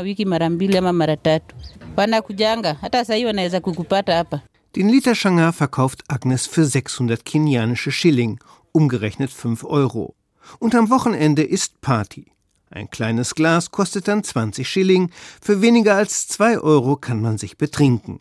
Den 4.77 4.89
Liter 4.89 5.15
Shanga 5.17 5.53
verkauft 5.53 6.05
Agnes 6.09 6.47
für 6.47 6.65
600 6.65 7.25
kenianische 7.25 7.91
Schilling, 7.91 8.39
umgerechnet 8.73 9.31
5 9.31 9.65
Euro. 9.65 10.15
Und 10.59 10.75
am 10.75 10.91
Wochenende 10.91 11.43
ist 11.43 11.81
Party. 11.81 12.27
Ein 12.71 12.89
kleines 12.89 13.35
Glas 13.35 13.73
kostet 13.73 14.07
dann 14.07 14.23
20 14.23 14.69
Schilling, 14.69 15.11
für 15.43 15.61
weniger 15.61 15.97
als 15.97 16.29
2 16.29 16.61
Euro 16.61 16.97
kann 16.97 17.21
man 17.21 17.37
sich 17.37 17.59
betrinken. 17.59 18.21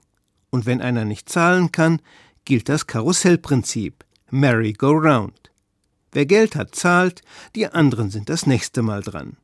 Und 0.50 0.66
wenn 0.66 0.82
einer 0.82 1.06
nicht 1.06 1.30
zahlen 1.30 1.72
kann, 1.72 2.02
gilt 2.46 2.68
das 2.68 2.88
Karussellprinzip, 2.88 4.04
Merry-Go-Round. 4.32 5.52
Wer 6.12 6.26
Geld 6.26 6.56
hat, 6.56 6.74
zahlt, 6.74 7.22
die 7.56 7.68
anderen 7.68 8.10
sind 8.10 8.30
das 8.30 8.48
nächste 8.48 8.82
Mal 8.82 9.04
dran. 9.04 9.38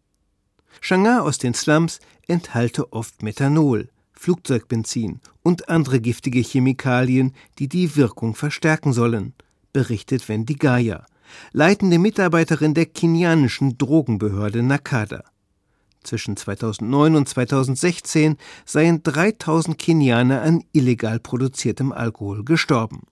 Shanghai 0.82 1.20
aus 1.20 1.38
den 1.38 1.54
Slums 1.54 2.00
enthalte 2.28 2.92
oft 2.92 3.22
Methanol, 3.22 3.90
Flugzeugbenzin 4.14 5.22
und 5.44 5.70
andere 5.70 6.02
giftige 6.02 6.40
Chemikalien, 6.40 7.36
die 7.60 7.68
die 7.68 7.96
Wirkung 7.96 8.34
verstärken 8.34 8.92
sollen, 8.92 9.34
berichtet 9.72 10.28
Wendy 10.28 10.56
Gaia, 10.56 11.06
leitende 11.52 12.00
Mitarbeiterin 12.00 12.74
der 12.74 12.86
kenianischen 12.86 13.78
Drogenbehörde 13.78 14.64
Nakada. 14.64 15.24
Zwischen 16.04 16.38
2009 16.38 17.16
und 17.16 17.28
2016 17.28 18.38
seien 18.66 19.02
3000 19.04 19.78
Kenianer 19.78 20.42
an 20.42 20.64
illegal 20.72 21.20
produziertem 21.20 21.92
Alkohol 21.92 22.44
gestorben. 22.44 23.04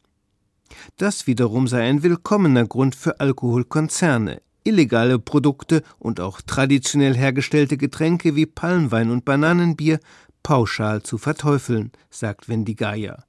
Das 0.98 1.28
wiederum 1.28 1.68
sei 1.68 1.84
ein 1.84 2.04
willkommener 2.04 2.66
Grund 2.66 2.96
für 2.96 3.20
Alkoholkonzerne, 3.20 4.42
illegale 4.64 5.20
Produkte 5.20 5.84
und 6.00 6.20
auch 6.20 6.42
traditionell 6.42 7.16
hergestellte 7.16 7.78
Getränke 7.78 8.36
wie 8.36 8.46
Palmwein 8.46 9.12
und 9.12 9.26
Bananenbier 9.26 10.00
pauschal 10.42 11.04
zu 11.04 11.18
verteufeln, 11.18 11.92
sagt 12.10 12.50
Wendy 12.50 12.76
Gaia. 12.76 13.24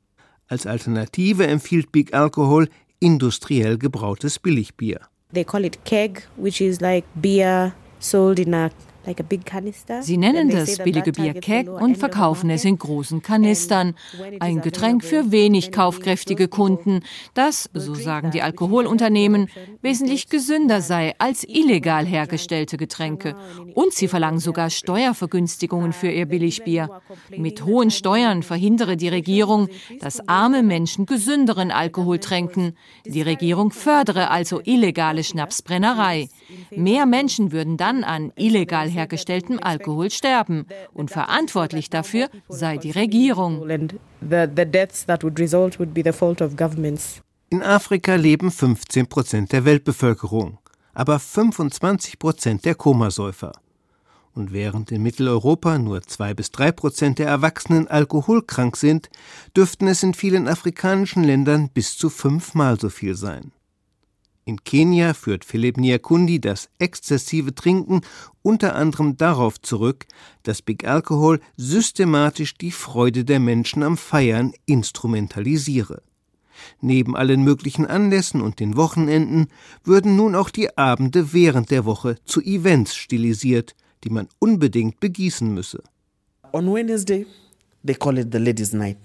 Als 0.46 0.66
Alternative 0.66 1.46
empfiehlt 1.46 1.90
Big 1.90 2.12
Alcohol 2.12 2.68
industriell 3.04 3.76
gebrautes 3.76 4.38
Billigbier. 4.40 5.08
They 5.32 5.44
call 5.44 5.64
it 5.64 5.78
keg, 5.84 6.22
which 6.36 6.60
is 6.60 6.80
like 6.80 7.04
beer 7.20 7.74
sold 7.98 8.38
in 8.38 8.54
a 8.54 8.70
Sie 10.00 10.16
nennen 10.16 10.50
das 10.50 10.78
billige 10.78 11.12
Bier 11.12 11.34
Keg 11.34 11.68
und 11.68 11.96
verkaufen 11.96 12.50
es 12.50 12.64
in 12.64 12.78
großen 12.78 13.22
Kanistern. 13.22 13.94
Ein 14.40 14.60
Getränk 14.60 15.04
für 15.04 15.30
wenig 15.30 15.72
kaufkräftige 15.72 16.48
Kunden, 16.48 17.02
das, 17.34 17.68
so 17.74 17.94
sagen 17.94 18.30
die 18.30 18.42
Alkoholunternehmen, 18.42 19.48
wesentlich 19.82 20.28
gesünder 20.28 20.80
sei 20.80 21.14
als 21.18 21.44
illegal 21.44 22.06
hergestellte 22.06 22.76
Getränke. 22.76 23.36
Und 23.74 23.92
sie 23.92 24.08
verlangen 24.08 24.40
sogar 24.40 24.70
Steuervergünstigungen 24.70 25.92
für 25.92 26.10
ihr 26.10 26.26
Billigbier. 26.26 26.88
Mit 27.36 27.64
hohen 27.64 27.90
Steuern 27.90 28.42
verhindere 28.42 28.96
die 28.96 29.08
Regierung, 29.08 29.68
dass 30.00 30.26
arme 30.28 30.62
Menschen 30.62 31.06
gesünderen 31.06 31.70
Alkohol 31.70 32.18
tränken. 32.18 32.76
Die 33.04 33.22
Regierung 33.22 33.70
fördere 33.70 34.30
also 34.30 34.60
illegale 34.64 35.24
Schnapsbrennerei. 35.24 36.28
Mehr 36.76 37.06
Menschen 37.06 37.52
würden 37.52 37.76
dann 37.76 38.04
an 38.04 38.32
illegal 38.36 38.88
hergestelltem 38.88 39.58
Alkohol 39.62 40.10
sterben. 40.10 40.66
Und 40.92 41.10
verantwortlich 41.10 41.90
dafür 41.90 42.28
sei 42.48 42.76
die 42.78 42.90
Regierung. 42.90 43.68
In 47.50 47.62
Afrika 47.62 48.14
leben 48.14 48.50
15 48.50 49.06
Prozent 49.06 49.52
der 49.52 49.64
Weltbevölkerung, 49.64 50.58
aber 50.92 51.18
25 51.18 52.18
Prozent 52.18 52.64
der 52.64 52.74
Komasäufer. 52.74 53.52
Und 54.34 54.52
während 54.52 54.90
in 54.90 55.02
Mitteleuropa 55.02 55.78
nur 55.78 56.02
zwei 56.02 56.34
bis 56.34 56.50
drei 56.50 56.72
Prozent 56.72 57.20
der 57.20 57.28
Erwachsenen 57.28 57.86
alkoholkrank 57.86 58.76
sind, 58.76 59.08
dürften 59.56 59.86
es 59.86 60.02
in 60.02 60.14
vielen 60.14 60.48
afrikanischen 60.48 61.22
Ländern 61.22 61.68
bis 61.68 61.96
zu 61.96 62.10
fünfmal 62.10 62.80
so 62.80 62.88
viel 62.88 63.14
sein. 63.14 63.52
In 64.46 64.62
Kenia 64.62 65.14
führt 65.14 65.44
Philipp 65.44 65.78
Niakundi 65.78 66.38
das 66.38 66.68
exzessive 66.78 67.54
Trinken 67.54 68.02
unter 68.42 68.74
anderem 68.74 69.16
darauf 69.16 69.58
zurück, 69.60 70.06
dass 70.42 70.60
Big 70.60 70.84
Alcohol 70.86 71.40
systematisch 71.56 72.54
die 72.54 72.70
Freude 72.70 73.24
der 73.24 73.40
Menschen 73.40 73.82
am 73.82 73.96
Feiern 73.96 74.52
instrumentalisiere. 74.66 76.02
Neben 76.80 77.16
allen 77.16 77.42
möglichen 77.42 77.86
Anlässen 77.86 78.42
und 78.42 78.60
den 78.60 78.76
Wochenenden 78.76 79.48
würden 79.82 80.14
nun 80.14 80.34
auch 80.34 80.50
die 80.50 80.76
Abende 80.76 81.32
während 81.32 81.70
der 81.70 81.86
Woche 81.86 82.16
zu 82.26 82.42
Events 82.42 82.94
stilisiert, 82.94 83.74
die 84.04 84.10
man 84.10 84.28
unbedingt 84.38 85.00
begießen 85.00 85.52
müsse. 85.52 85.82
On 86.52 86.72
Wednesday, 86.72 87.26
they 87.84 87.94
call 87.94 88.18
it 88.18 88.28
the 88.30 88.38
Ladies' 88.38 88.74
Night. 88.74 88.98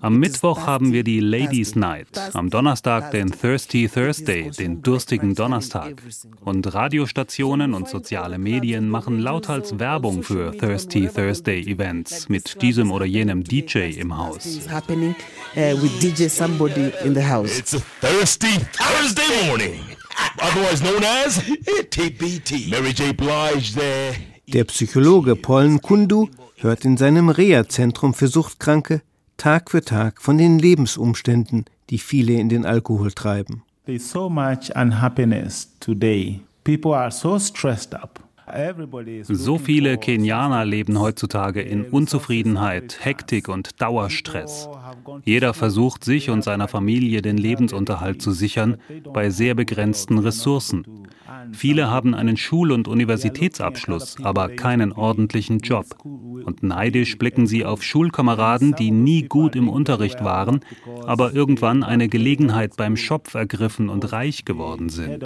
Am 0.00 0.18
Mittwoch 0.18 0.66
haben 0.66 0.92
wir 0.92 1.04
die 1.04 1.20
Ladies 1.20 1.76
Night, 1.76 2.08
am 2.32 2.50
Donnerstag 2.50 3.12
den 3.12 3.30
Thirsty 3.30 3.88
Thursday, 3.88 4.50
den 4.50 4.82
durstigen 4.82 5.36
Donnerstag. 5.36 6.02
Und 6.44 6.74
Radiostationen 6.74 7.74
und 7.74 7.88
soziale 7.88 8.38
Medien 8.38 8.88
machen 8.88 9.20
lauthals 9.20 9.78
Werbung 9.78 10.24
für 10.24 10.50
Thirsty 10.56 11.08
Thursday 11.08 11.60
Events 11.60 12.28
mit 12.28 12.60
diesem 12.60 12.90
oder 12.90 13.04
jenem 13.04 13.44
DJ 13.44 13.90
im 14.00 14.16
Haus. 14.16 14.44
It's 17.56 17.74
a 17.74 17.80
thirsty 18.00 18.58
Thursday 18.72 19.46
morning, 19.46 19.80
otherwise 20.40 20.82
known 20.82 21.04
as 21.04 21.38
TBT. 21.90 22.68
Mary 22.70 22.90
J. 22.90 23.16
Blige 23.16 23.74
there. 23.74 24.14
Der 24.48 24.64
Psychologe 24.64 25.36
Paul 25.36 25.78
Kundu 25.78 26.28
hört 26.56 26.84
in 26.84 26.96
seinem 26.96 27.28
Reha-Zentrum 27.28 28.14
für 28.14 28.28
Suchtkranke 28.28 29.02
Tag 29.36 29.70
für 29.70 29.82
Tag 29.82 30.22
von 30.22 30.38
den 30.38 30.58
Lebensumständen, 30.58 31.64
die 31.90 31.98
viele 31.98 32.34
in 32.34 32.48
den 32.48 32.64
Alkohol 32.64 33.12
treiben. 33.12 33.62
So 39.22 39.58
viele 39.58 39.98
Kenianer 39.98 40.64
leben 40.64 41.00
heutzutage 41.00 41.62
in 41.62 41.84
Unzufriedenheit, 41.84 42.98
Hektik 43.02 43.48
und 43.48 43.80
Dauerstress. 43.80 44.68
Jeder 45.24 45.54
versucht, 45.54 46.04
sich 46.04 46.30
und 46.30 46.44
seiner 46.44 46.68
Familie 46.68 47.22
den 47.22 47.38
Lebensunterhalt 47.38 48.22
zu 48.22 48.32
sichern 48.32 48.76
bei 49.12 49.30
sehr 49.30 49.54
begrenzten 49.54 50.18
Ressourcen. 50.18 50.84
Viele 51.52 51.90
haben 51.90 52.14
einen 52.14 52.36
Schul- 52.36 52.72
und 52.72 52.88
Universitätsabschluss, 52.88 54.16
aber 54.22 54.48
keinen 54.48 54.92
ordentlichen 54.92 55.58
Job. 55.60 55.86
Und 56.04 56.62
neidisch 56.62 57.18
blicken 57.18 57.46
sie 57.46 57.64
auf 57.64 57.82
Schulkameraden, 57.82 58.74
die 58.74 58.90
nie 58.90 59.22
gut 59.22 59.56
im 59.56 59.68
Unterricht 59.68 60.22
waren, 60.24 60.60
aber 61.06 61.32
irgendwann 61.32 61.82
eine 61.82 62.08
Gelegenheit 62.08 62.76
beim 62.76 62.96
Schopf 62.96 63.34
ergriffen 63.34 63.88
und 63.88 64.12
reich 64.12 64.44
geworden 64.44 64.88
sind. 64.88 65.24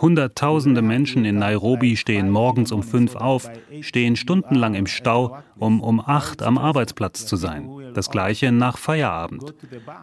Hunderttausende 0.00 0.82
Menschen 0.82 1.24
in 1.24 1.38
Nairobi 1.38 1.96
stehen 1.96 2.30
morgens 2.30 2.72
um 2.72 2.82
fünf 2.82 3.16
auf, 3.16 3.50
stehen 3.80 4.16
stundenlang 4.16 4.74
im 4.74 4.86
Stau, 4.86 5.38
um 5.58 5.80
um 5.80 6.00
acht 6.00 6.42
am 6.42 6.58
Arbeitsplatz 6.58 7.26
zu 7.26 7.36
sein. 7.36 7.68
Das 7.94 8.10
gleiche 8.10 8.52
nach 8.52 8.78
Feierabend. 8.78 9.54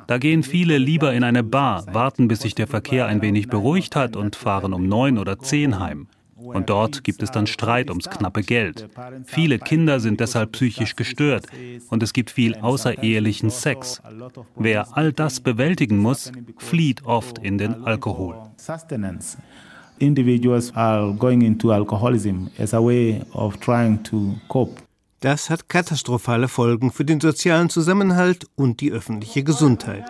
Da 0.08 0.18
gehen 0.18 0.44
viele 0.44 0.78
lieber 0.78 1.14
in 1.14 1.24
eine 1.24 1.44
Bar, 1.44 1.86
warten, 1.94 2.28
bis 2.28 2.42
sich 2.42 2.56
der 2.56 2.68
Verkehr 2.68 3.08
ein 3.08 3.22
wenig 3.22 3.48
beruhigt 3.48 3.96
hat 3.96 4.16
und 4.16 4.36
fahren 4.36 4.74
um 4.74 4.88
neun 4.88 5.18
oder 5.18 5.40
zehn 5.40 5.80
heim. 5.80 6.08
Und 6.44 6.70
dort 6.70 7.04
gibt 7.04 7.24
es 7.24 7.32
dann 7.32 7.48
Streit 7.48 7.90
ums 7.90 8.10
knappe 8.10 8.42
Geld. 8.42 8.90
Viele 9.26 9.60
Kinder 9.60 10.00
sind 10.00 10.20
deshalb 10.20 10.52
psychisch 10.54 10.96
gestört 10.96 11.48
und 11.90 12.04
es 12.04 12.14
gibt 12.14 12.32
viel 12.32 12.56
außerehelichen 12.56 13.50
Sex. 13.50 14.02
Wer 14.56 14.98
all 14.98 15.14
das 15.14 15.40
bewältigen 15.40 15.98
muss, 15.98 16.32
flieht 16.58 17.06
oft 17.06 17.40
in 17.40 17.58
den 17.58 17.84
Alkohol. 17.86 18.36
Individuals 20.00 20.76
are 20.76 21.14
going 21.14 21.42
into 21.42 21.72
alcoholism 21.72 22.50
as 22.58 22.74
a 22.74 22.80
way 22.80 23.22
of 23.34 23.58
trying 23.58 24.02
to 24.04 24.36
cope. 24.48 24.82
Das 25.20 25.50
hat 25.50 25.70
katastrophale 25.70 26.50
Folgen 26.50 26.92
für 26.92 27.06
den 27.06 27.22
sozialen 27.22 27.70
Zusammenhalt 27.70 28.46
und 28.56 28.82
die 28.82 28.92
öffentliche 28.92 29.44
Gesundheit. 29.44 30.04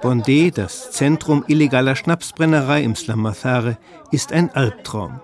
Bondé, 0.00 0.50
das 0.50 0.90
Zentrum 0.92 1.44
illegaler 1.46 1.94
Schnapsbrennerei 1.94 2.82
im 2.82 2.96
Slamathare, 2.96 3.76
ist 4.10 4.32
ein 4.32 4.50
Albtraum. 4.50 5.20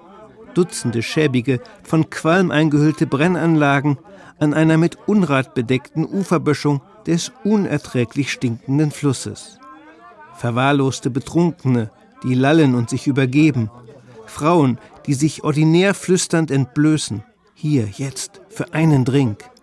Dutzende 0.52 1.02
schäbige, 1.02 1.60
von 1.82 2.10
Qualm 2.10 2.50
eingehüllte 2.50 3.06
Brennanlagen 3.06 3.98
an 4.38 4.52
einer 4.52 4.76
mit 4.76 4.98
Unrat 5.06 5.54
bedeckten 5.54 6.04
Uferböschung 6.04 6.82
des 7.06 7.32
unerträglich 7.44 8.30
stinkenden 8.30 8.90
Flusses. 8.90 9.58
Verwahrloste 10.34 11.08
Betrunkene, 11.08 11.90
die 12.22 12.34
lallen 12.34 12.74
und 12.74 12.90
sich 12.90 13.06
übergeben. 13.06 13.70
Frauen, 14.26 14.78
die 15.06 15.14
sich 15.14 15.42
ordinär 15.42 15.94
flüsternd 15.94 16.50
entblößen. 16.50 17.24
Hier, 17.54 17.86
jetzt, 17.86 18.42
für 18.50 18.74
einen 18.74 19.06
Drink. 19.06 19.55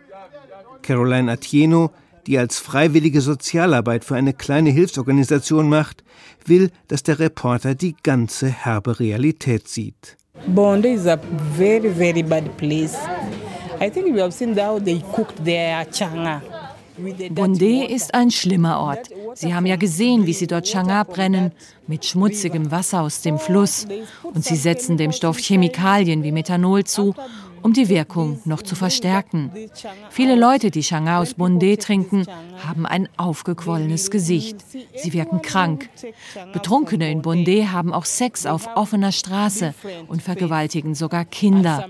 Caroline 0.83 1.31
Atieno, 1.31 1.91
die 2.27 2.37
als 2.37 2.59
freiwillige 2.59 3.21
Sozialarbeit 3.21 4.05
für 4.05 4.15
eine 4.15 4.33
kleine 4.33 4.69
Hilfsorganisation 4.69 5.67
macht, 5.67 6.03
will, 6.45 6.69
dass 6.87 7.03
der 7.03 7.19
Reporter 7.19 7.73
die 7.73 7.95
ganze 8.03 8.47
herbe 8.47 8.99
Realität 8.99 9.67
sieht. 9.67 10.17
Bondo 10.47 10.89
is 10.89 11.07
a 11.07 11.19
very, 11.57 11.89
very 11.89 12.23
bad 12.23 12.55
place. 12.57 12.95
I 13.81 13.89
think 13.89 14.13
we 14.13 14.21
have 14.21 14.31
seen 14.31 14.55
how 14.55 14.79
they 14.79 15.01
cooked 15.15 15.43
their 15.43 15.85
changa. 15.91 16.41
Bondé 17.31 17.85
ist 17.85 18.13
ein 18.13 18.29
schlimmer 18.29 18.79
Ort. 18.79 19.09
Sie 19.33 19.53
haben 19.53 19.65
ja 19.65 19.77
gesehen, 19.77 20.27
wie 20.27 20.33
sie 20.33 20.45
dort 20.45 20.67
Changa 20.67 21.03
brennen, 21.03 21.51
mit 21.87 22.05
schmutzigem 22.05 22.69
Wasser 22.69 23.01
aus 23.01 23.21
dem 23.21 23.39
Fluss. 23.39 23.87
Und 24.21 24.45
sie 24.45 24.55
setzen 24.55 24.97
dem 24.97 25.11
Stoff 25.11 25.39
Chemikalien 25.39 26.23
wie 26.23 26.31
Methanol 26.31 26.83
zu 26.83 27.15
um 27.63 27.73
die 27.73 27.89
Wirkung 27.89 28.39
noch 28.45 28.61
zu 28.61 28.75
verstärken. 28.75 29.51
Viele 30.09 30.35
Leute, 30.35 30.69
die 30.69 30.83
Chang'an 30.83 31.21
aus 31.21 31.35
Bondé 31.35 31.79
trinken, 31.79 32.25
haben 32.65 32.85
ein 32.85 33.09
aufgequollenes 33.17 34.11
Gesicht. 34.11 34.57
Sie 34.95 35.13
wirken 35.13 35.41
krank. 35.41 35.89
Betrunkene 36.51 37.09
in 37.09 37.21
Bondé 37.21 37.67
haben 37.67 37.93
auch 37.93 38.05
Sex 38.05 38.45
auf 38.45 38.69
offener 38.75 39.11
Straße 39.11 39.73
und 40.07 40.21
vergewaltigen 40.21 40.93
sogar 40.93 41.25
Kinder. 41.25 41.89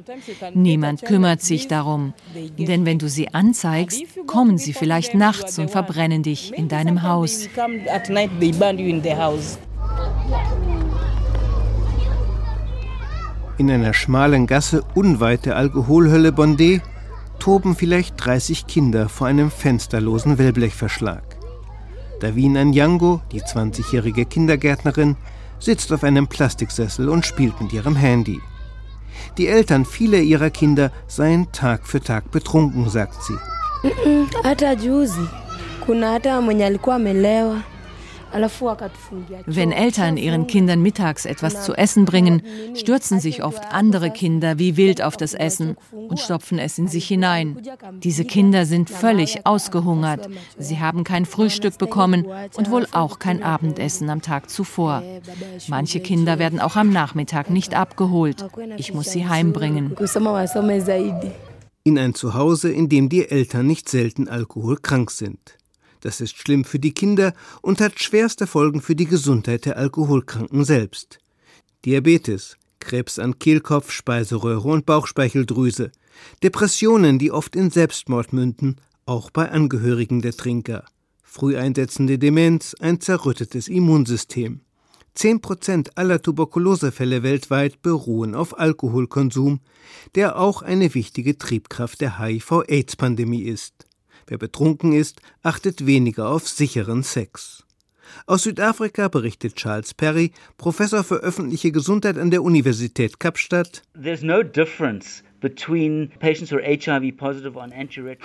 Niemand 0.53 1.03
kümmert 1.03 1.41
sich 1.41 1.67
darum. 1.67 2.13
Denn 2.57 2.85
wenn 2.85 2.99
du 2.99 3.09
sie 3.09 3.33
anzeigst, 3.33 4.03
kommen 4.27 4.57
sie 4.57 4.73
vielleicht 4.73 5.15
nachts 5.15 5.59
und 5.59 5.71
verbrennen 5.71 6.23
dich 6.23 6.53
in 6.53 6.67
deinem 6.67 7.03
Haus. 7.03 7.49
In 13.57 13.69
einer 13.69 13.93
schmalen 13.93 14.47
Gasse 14.47 14.83
unweit 14.95 15.45
der 15.45 15.57
Alkoholhölle 15.57 16.29
Bondé 16.29 16.81
toben 17.37 17.75
vielleicht 17.75 18.15
30 18.23 18.65
Kinder 18.65 19.09
vor 19.09 19.27
einem 19.27 19.51
fensterlosen 19.51 20.37
Wellblechverschlag. 20.37 21.23
Davin 22.19 22.57
Anyango, 22.57 23.21
die 23.31 23.41
20-jährige 23.41 24.25
Kindergärtnerin, 24.25 25.17
sitzt 25.59 25.91
auf 25.93 26.03
einem 26.03 26.27
Plastiksessel 26.27 27.09
und 27.09 27.25
spielt 27.25 27.59
mit 27.61 27.73
ihrem 27.73 27.95
Handy. 27.95 28.41
Die 29.37 29.47
Eltern 29.47 29.85
vieler 29.85 30.19
ihrer 30.19 30.49
Kinder 30.49 30.91
seien 31.07 31.51
Tag 31.51 31.85
für 31.85 32.01
Tag 32.01 32.31
betrunken, 32.31 32.89
sagt 32.89 33.21
sie. 33.23 33.37
Wenn 39.45 39.71
Eltern 39.71 40.17
ihren 40.17 40.47
Kindern 40.47 40.81
mittags 40.81 41.25
etwas 41.25 41.63
zu 41.63 41.73
essen 41.73 42.05
bringen, 42.05 42.41
stürzen 42.75 43.19
sich 43.19 43.43
oft 43.43 43.63
andere 43.71 44.11
Kinder 44.11 44.59
wie 44.59 44.77
wild 44.77 45.01
auf 45.01 45.17
das 45.17 45.33
Essen 45.33 45.77
und 45.91 46.19
stopfen 46.19 46.59
es 46.59 46.77
in 46.77 46.87
sich 46.87 47.07
hinein. 47.07 47.61
Diese 47.99 48.25
Kinder 48.25 48.65
sind 48.65 48.89
völlig 48.89 49.45
ausgehungert. 49.45 50.27
Sie 50.57 50.79
haben 50.79 51.03
kein 51.03 51.25
Frühstück 51.25 51.77
bekommen 51.77 52.25
und 52.55 52.71
wohl 52.71 52.87
auch 52.91 53.19
kein 53.19 53.43
Abendessen 53.43 54.09
am 54.09 54.21
Tag 54.21 54.49
zuvor. 54.49 55.03
Manche 55.67 55.99
Kinder 55.99 56.39
werden 56.39 56.59
auch 56.59 56.75
am 56.75 56.91
Nachmittag 56.91 57.49
nicht 57.49 57.75
abgeholt. 57.75 58.45
Ich 58.77 58.93
muss 58.93 59.11
sie 59.11 59.27
heimbringen. 59.27 59.95
In 61.85 61.99
ein 61.99 62.13
Zuhause, 62.13 62.71
in 62.71 62.87
dem 62.87 63.09
die 63.09 63.29
Eltern 63.29 63.67
nicht 63.67 63.89
selten 63.89 64.29
alkoholkrank 64.29 65.11
sind. 65.11 65.57
Das 66.03 66.19
ist 66.19 66.37
schlimm 66.37 66.65
für 66.65 66.79
die 66.79 66.93
Kinder 66.93 67.33
und 67.61 67.79
hat 67.79 68.03
schwerste 68.03 68.45
Folgen 68.45 68.81
für 68.81 68.93
die 68.93 69.05
Gesundheit 69.05 69.63
der 69.63 69.77
Alkoholkranken 69.77 70.65
selbst. 70.65 71.19
Diabetes, 71.85 72.57
Krebs 72.81 73.19
an 73.19 73.39
Kehlkopf, 73.39 73.89
Speiseröhre 73.89 74.67
und 74.67 74.85
Bauchspeicheldrüse, 74.85 75.93
Depressionen, 76.43 77.19
die 77.19 77.31
oft 77.31 77.55
in 77.55 77.71
Selbstmord 77.71 78.33
münden, 78.33 78.81
auch 79.05 79.29
bei 79.29 79.49
Angehörigen 79.49 80.21
der 80.21 80.33
Trinker, 80.33 80.83
früh 81.23 81.55
einsetzende 81.55 82.19
Demenz, 82.19 82.75
ein 82.81 82.99
zerrüttetes 82.99 83.69
Immunsystem. 83.69 84.59
Zehn 85.15 85.39
Prozent 85.39 85.97
aller 85.97 86.21
Tuberkulosefälle 86.21 87.23
weltweit 87.23 87.81
beruhen 87.81 88.35
auf 88.35 88.59
Alkoholkonsum, 88.59 89.61
der 90.15 90.37
auch 90.37 90.63
eine 90.63 90.93
wichtige 90.95 91.37
Triebkraft 91.37 92.01
der 92.01 92.19
HIV-AIDS-Pandemie 92.19 93.43
ist. 93.43 93.87
Wer 94.27 94.37
betrunken 94.37 94.93
ist, 94.93 95.21
achtet 95.41 95.85
weniger 95.85 96.29
auf 96.29 96.47
sicheren 96.47 97.03
Sex. 97.03 97.63
Aus 98.25 98.43
Südafrika 98.43 99.07
berichtet 99.07 99.55
Charles 99.55 99.93
Perry, 99.93 100.31
Professor 100.57 101.03
für 101.03 101.17
öffentliche 101.17 101.71
Gesundheit 101.71 102.17
an 102.17 102.31
der 102.31 102.43
Universität 102.43 103.19
Kapstadt. 103.19 103.81
There's 104.01 104.21
no 104.21 104.43
difference 104.43 105.23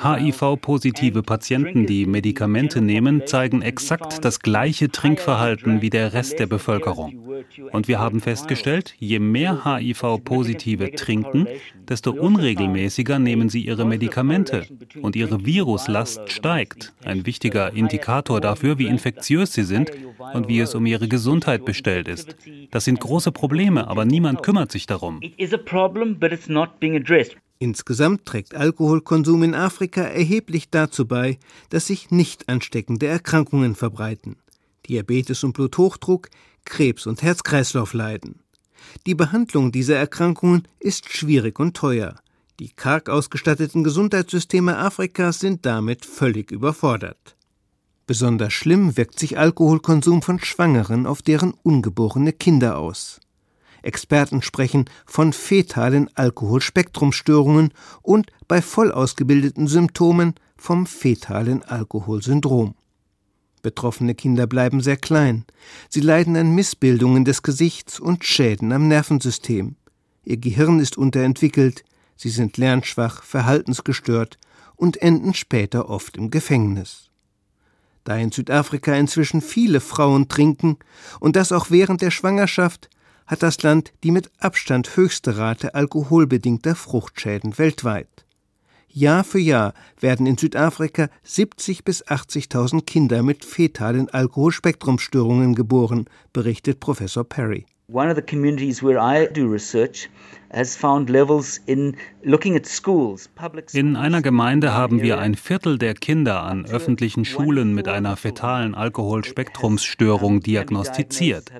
HIV-positive 0.03 1.23
Patienten, 1.23 1.87
die 1.87 2.07
Medikamente 2.07 2.81
nehmen, 2.81 3.27
zeigen 3.27 3.63
exakt 3.63 4.25
das 4.25 4.41
gleiche 4.41 4.91
Trinkverhalten 4.91 5.83
wie 5.83 5.91
der 5.91 6.13
Rest 6.13 6.39
der 6.39 6.47
Bevölkerung. 6.47 7.29
Und 7.73 7.89
wir 7.89 7.99
haben 7.99 8.21
festgestellt, 8.21 8.95
je 8.99 9.19
mehr 9.19 9.65
HIV-Positive 9.65 10.93
trinken, 10.93 11.47
desto 11.89 12.13
unregelmäßiger 12.13 13.19
nehmen 13.19 13.49
sie 13.49 13.63
ihre 13.63 13.85
Medikamente 13.85 14.67
und 15.01 15.17
ihre 15.17 15.45
Viruslast 15.45 16.31
steigt. 16.31 16.95
Ein 17.05 17.27
wichtiger 17.27 17.73
Indikator 17.73 18.41
dafür, 18.41 18.79
wie 18.79 18.87
infektiös 18.87 19.53
sie 19.53 19.65
sind 19.65 19.91
und 20.35 20.49
wie 20.49 20.61
es 20.61 20.75
um 20.75 20.87
ihre 20.87 21.09
Gesundheit 21.09 21.65
bestellt 21.65 22.09
ist. 22.09 22.37
Das 22.71 22.85
sind 22.85 23.01
große 23.01 23.33
Probleme, 23.33 23.89
aber 23.89 24.05
niemand 24.05 24.43
kümmert 24.43 24.71
sich 24.73 24.87
darum. 24.87 25.21
Insgesamt 27.59 28.25
trägt 28.25 28.55
Alkoholkonsum 28.55 29.43
in 29.43 29.55
Afrika 29.55 30.03
erheblich 30.03 30.71
dazu 30.71 31.07
bei, 31.07 31.39
dass 31.71 31.87
sich 31.87 32.11
nicht 32.11 32.49
ansteckende 32.49 33.07
Erkrankungen 33.07 33.75
verbreiten. 33.75 34.37
Diabetes 34.89 35.43
und 35.43 35.55
Bluthochdruck, 35.55 36.29
Krebs 36.65 37.07
und 37.07 37.23
Herz-Kreislauf-Leiden. 37.23 38.41
Die 39.07 39.15
Behandlung 39.15 39.73
dieser 39.73 39.97
Erkrankungen 39.97 40.69
ist 40.79 41.13
schwierig 41.13 41.59
und 41.59 41.77
teuer. 41.77 42.17
Die 42.61 42.71
karg 42.71 43.09
ausgestatteten 43.09 43.85
Gesundheitssysteme 43.85 44.77
Afrikas 44.79 45.41
sind 45.41 45.67
damit 45.67 46.05
völlig 46.05 46.51
überfordert. 46.51 47.37
Besonders 48.07 48.53
schlimm 48.53 48.97
wirkt 48.97 49.19
sich 49.19 49.39
Alkoholkonsum 49.39 50.23
von 50.23 50.41
Schwangeren 50.41 51.07
auf 51.07 51.23
deren 51.23 51.53
ungeborene 51.63 52.33
Kinder 52.33 52.79
aus. 52.79 53.21
Experten 53.83 54.43
sprechen 54.43 54.87
von 55.07 55.33
fetalen 55.33 56.11
Alkoholspektrumstörungen 56.15 57.73
und 58.03 58.31
bei 58.47 58.63
voll 58.63 58.93
ausgebildeten 58.93 59.67
Symptomen 59.67 60.35
vom 60.57 60.87
fetalen 60.87 61.63
Alkoholsyndrom. 61.63 62.75
Betroffene 63.63 64.15
Kinder 64.15 64.47
bleiben 64.47 64.81
sehr 64.81 64.97
klein. 64.97 65.45
Sie 65.89 66.01
leiden 66.01 66.37
an 66.37 66.55
Missbildungen 66.55 67.25
des 67.25 67.43
Gesichts 67.43 67.99
und 67.99 68.25
Schäden 68.25 68.73
am 68.73 68.89
Nervensystem. 68.89 69.77
Ihr 70.25 70.37
Gehirn 70.37 70.79
ist 70.81 70.99
unterentwickelt, 70.99 71.85
sie 72.17 72.31
sind 72.31 72.57
lernschwach, 72.57 73.23
verhaltensgestört 73.23 74.39
und 74.77 75.01
enden 75.03 75.35
später 75.35 75.89
oft 75.89 76.17
im 76.17 76.31
Gefängnis. 76.31 77.11
Da 78.05 78.17
in 78.17 78.31
Südafrika 78.31 78.95
inzwischen 78.95 79.41
viele 79.41 79.81
Frauen 79.81 80.29
trinken 80.29 80.79
und 81.21 81.37
das 81.37 81.53
auch 81.53 81.71
während 81.71 82.01
der 82.01 82.11
Schwangerschaft, 82.11 82.89
hat 83.29 83.45
das 83.45 83.63
Land 83.63 83.93
die 84.03 84.11
mit 84.11 84.33
Abstand 84.41 84.97
höchste 84.97 85.39
Rate 85.39 85.75
alkoholbedingter 85.77 86.75
Fruchtschäden 86.75 87.59
weltweit. 87.59 88.09
Jahr 88.89 89.23
für 89.23 89.39
Jahr 89.39 89.75
werden 90.01 90.27
in 90.27 90.37
Südafrika 90.39 91.09
70 91.23 91.85
bis 91.85 92.05
80.000 92.07 92.85
Kinder 92.85 93.23
mit 93.23 93.45
fetalen 93.45 94.09
Alkoholspektrumstörungen 94.09 95.55
geboren, 95.55 96.07
berichtet 96.33 96.81
Professor 96.81 97.23
Perry. 97.23 97.67
One 97.91 98.11
of 98.11 98.17
the 98.17 98.23
communities 98.23 98.83
where 98.83 98.99
I 98.99 99.33
do 99.33 99.47
research 99.47 100.11
in 103.73 103.97
einer 103.97 104.23
Gemeinde 104.23 104.73
haben 104.73 105.03
wir 105.03 105.19
ein 105.19 105.35
Viertel 105.35 105.77
der 105.79 105.95
Kinder 105.95 106.43
an 106.43 106.65
öffentlichen 106.65 107.27
Schulen 107.27 107.75
mit 107.75 107.87
einer 107.87 108.17
fetalen 108.17 108.75
Alkoholspektrumsstörung 108.75 110.41
diagnostiziert. 110.41 111.53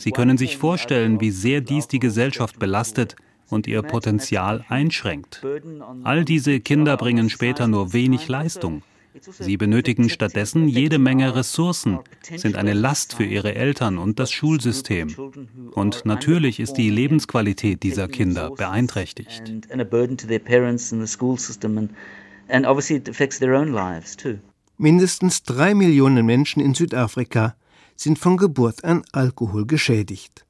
Sie 0.00 0.12
können 0.12 0.38
sich 0.38 0.56
vorstellen, 0.56 1.20
wie 1.20 1.30
sehr 1.30 1.60
dies 1.60 1.86
die 1.86 1.98
Gesellschaft 1.98 2.58
belastet 2.58 3.16
und 3.50 3.66
ihr 3.66 3.82
Potenzial 3.82 4.64
einschränkt. 4.70 5.44
All 6.04 6.24
diese 6.24 6.60
Kinder 6.60 6.96
bringen 6.96 7.28
später 7.28 7.68
nur 7.68 7.92
wenig 7.92 8.26
Leistung. 8.26 8.82
Sie 9.38 9.58
benötigen 9.58 10.08
stattdessen 10.08 10.68
jede 10.68 10.98
Menge 10.98 11.36
Ressourcen, 11.36 11.98
sind 12.34 12.56
eine 12.56 12.72
Last 12.72 13.14
für 13.14 13.24
ihre 13.24 13.54
Eltern 13.54 13.98
und 13.98 14.18
das 14.18 14.30
Schulsystem. 14.30 15.14
Und 15.72 16.06
natürlich 16.06 16.60
ist 16.60 16.74
die 16.74 16.88
Lebensqualität 16.88 17.82
dieser 17.82 18.08
Kinder 18.08 18.52
beeinträchtigt. 18.52 19.42
Mindestens 24.78 25.42
drei 25.42 25.74
Millionen 25.74 26.24
Menschen 26.24 26.62
in 26.62 26.74
Südafrika 26.74 27.54
sind 28.00 28.18
von 28.18 28.38
Geburt 28.38 28.82
an 28.84 29.02
Alkohol 29.12 29.66
geschädigt. 29.66 30.46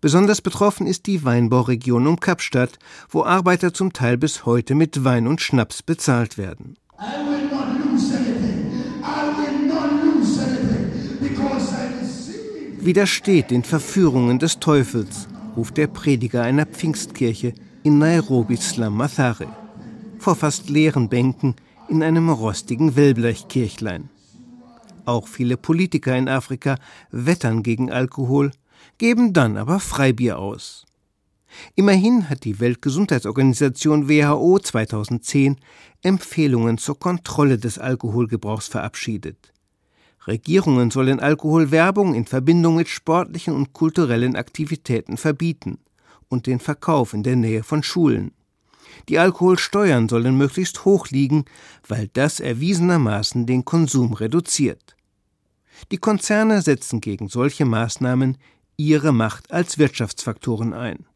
Besonders 0.00 0.40
betroffen 0.40 0.86
ist 0.86 1.06
die 1.06 1.24
Weinbauregion 1.24 2.06
um 2.06 2.18
Kapstadt, 2.18 2.78
wo 3.08 3.22
Arbeiter 3.22 3.72
zum 3.72 3.92
Teil 3.92 4.16
bis 4.16 4.44
heute 4.44 4.74
mit 4.74 5.04
Wein 5.04 5.26
und 5.26 5.40
Schnaps 5.40 5.82
bezahlt 5.82 6.36
werden. 6.36 6.76
Widersteht 12.80 13.50
den 13.50 13.62
Verführungen 13.62 14.38
des 14.38 14.58
Teufels, 14.58 15.28
ruft 15.54 15.76
der 15.76 15.86
Prediger 15.86 16.42
einer 16.42 16.66
Pfingstkirche 16.66 17.52
in 17.82 17.98
Nairobis 17.98 18.70
Slum 18.70 18.96
Mathare. 18.96 19.46
Vor 20.18 20.34
fast 20.34 20.68
leeren 20.70 21.08
Bänken 21.08 21.54
in 21.88 22.02
einem 22.02 22.30
rostigen 22.30 22.96
Wellblechkirchlein. 22.96 24.08
Auch 25.04 25.28
viele 25.28 25.56
Politiker 25.56 26.16
in 26.16 26.28
Afrika 26.28 26.76
wettern 27.10 27.62
gegen 27.62 27.90
Alkohol, 27.90 28.52
geben 28.98 29.32
dann 29.32 29.56
aber 29.56 29.80
Freibier 29.80 30.38
aus. 30.38 30.86
Immerhin 31.74 32.28
hat 32.28 32.44
die 32.44 32.60
Weltgesundheitsorganisation 32.60 34.08
WHO 34.08 34.58
2010 34.58 35.56
Empfehlungen 36.02 36.78
zur 36.78 36.98
Kontrolle 36.98 37.58
des 37.58 37.78
Alkoholgebrauchs 37.78 38.68
verabschiedet. 38.68 39.52
Regierungen 40.26 40.90
sollen 40.90 41.18
Alkoholwerbung 41.18 42.14
in 42.14 42.26
Verbindung 42.26 42.76
mit 42.76 42.88
sportlichen 42.88 43.54
und 43.54 43.72
kulturellen 43.72 44.36
Aktivitäten 44.36 45.16
verbieten 45.16 45.78
und 46.28 46.46
den 46.46 46.60
Verkauf 46.60 47.14
in 47.14 47.22
der 47.22 47.36
Nähe 47.36 47.62
von 47.62 47.82
Schulen. 47.82 48.32
Die 49.08 49.18
Alkoholsteuern 49.18 50.08
sollen 50.08 50.36
möglichst 50.36 50.84
hoch 50.84 51.08
liegen, 51.08 51.44
weil 51.86 52.08
das 52.12 52.40
erwiesenermaßen 52.40 53.46
den 53.46 53.64
Konsum 53.64 54.12
reduziert. 54.12 54.96
Die 55.90 55.98
Konzerne 55.98 56.62
setzen 56.62 57.00
gegen 57.00 57.28
solche 57.28 57.64
Maßnahmen 57.64 58.36
ihre 58.76 59.12
Macht 59.12 59.50
als 59.50 59.78
Wirtschaftsfaktoren 59.78 60.74
ein. 60.74 61.06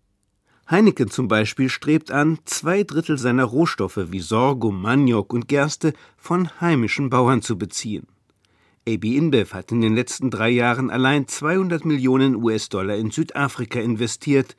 Heineken 0.71 1.11
zum 1.11 1.29
Beispiel 1.29 1.69
strebt 1.69 2.11
an, 2.11 2.39
zwei 2.47 2.85
Drittel 2.85 3.19
seiner 3.19 3.45
Rohstoffe 3.45 4.01
wie 4.11 4.21
Sorghum, 4.21 4.81
Maniok 4.81 5.33
und 5.33 5.47
Gerste 5.47 5.93
von 6.17 6.49
heimischen 6.61 7.11
Bauern 7.11 7.43
zu 7.43 7.59
beziehen. 7.59 8.07
AB 8.87 9.17
InBev 9.17 9.55
hat 9.55 9.73
in 9.73 9.81
den 9.81 9.95
letzten 9.95 10.31
drei 10.31 10.51
Jahren 10.51 10.91
allein 10.91 11.27
200 11.27 11.87
Millionen 11.87 12.37
US-Dollar 12.37 12.97
in 12.97 13.11
Südafrika 13.11 13.81
investiert. 13.81 14.57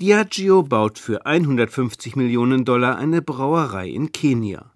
Diageo 0.00 0.64
baut 0.64 0.98
für 0.98 1.26
150 1.26 2.16
Millionen 2.16 2.64
Dollar 2.64 2.96
eine 2.96 3.22
Brauerei 3.22 3.88
in 3.88 4.10
Kenia. 4.10 4.72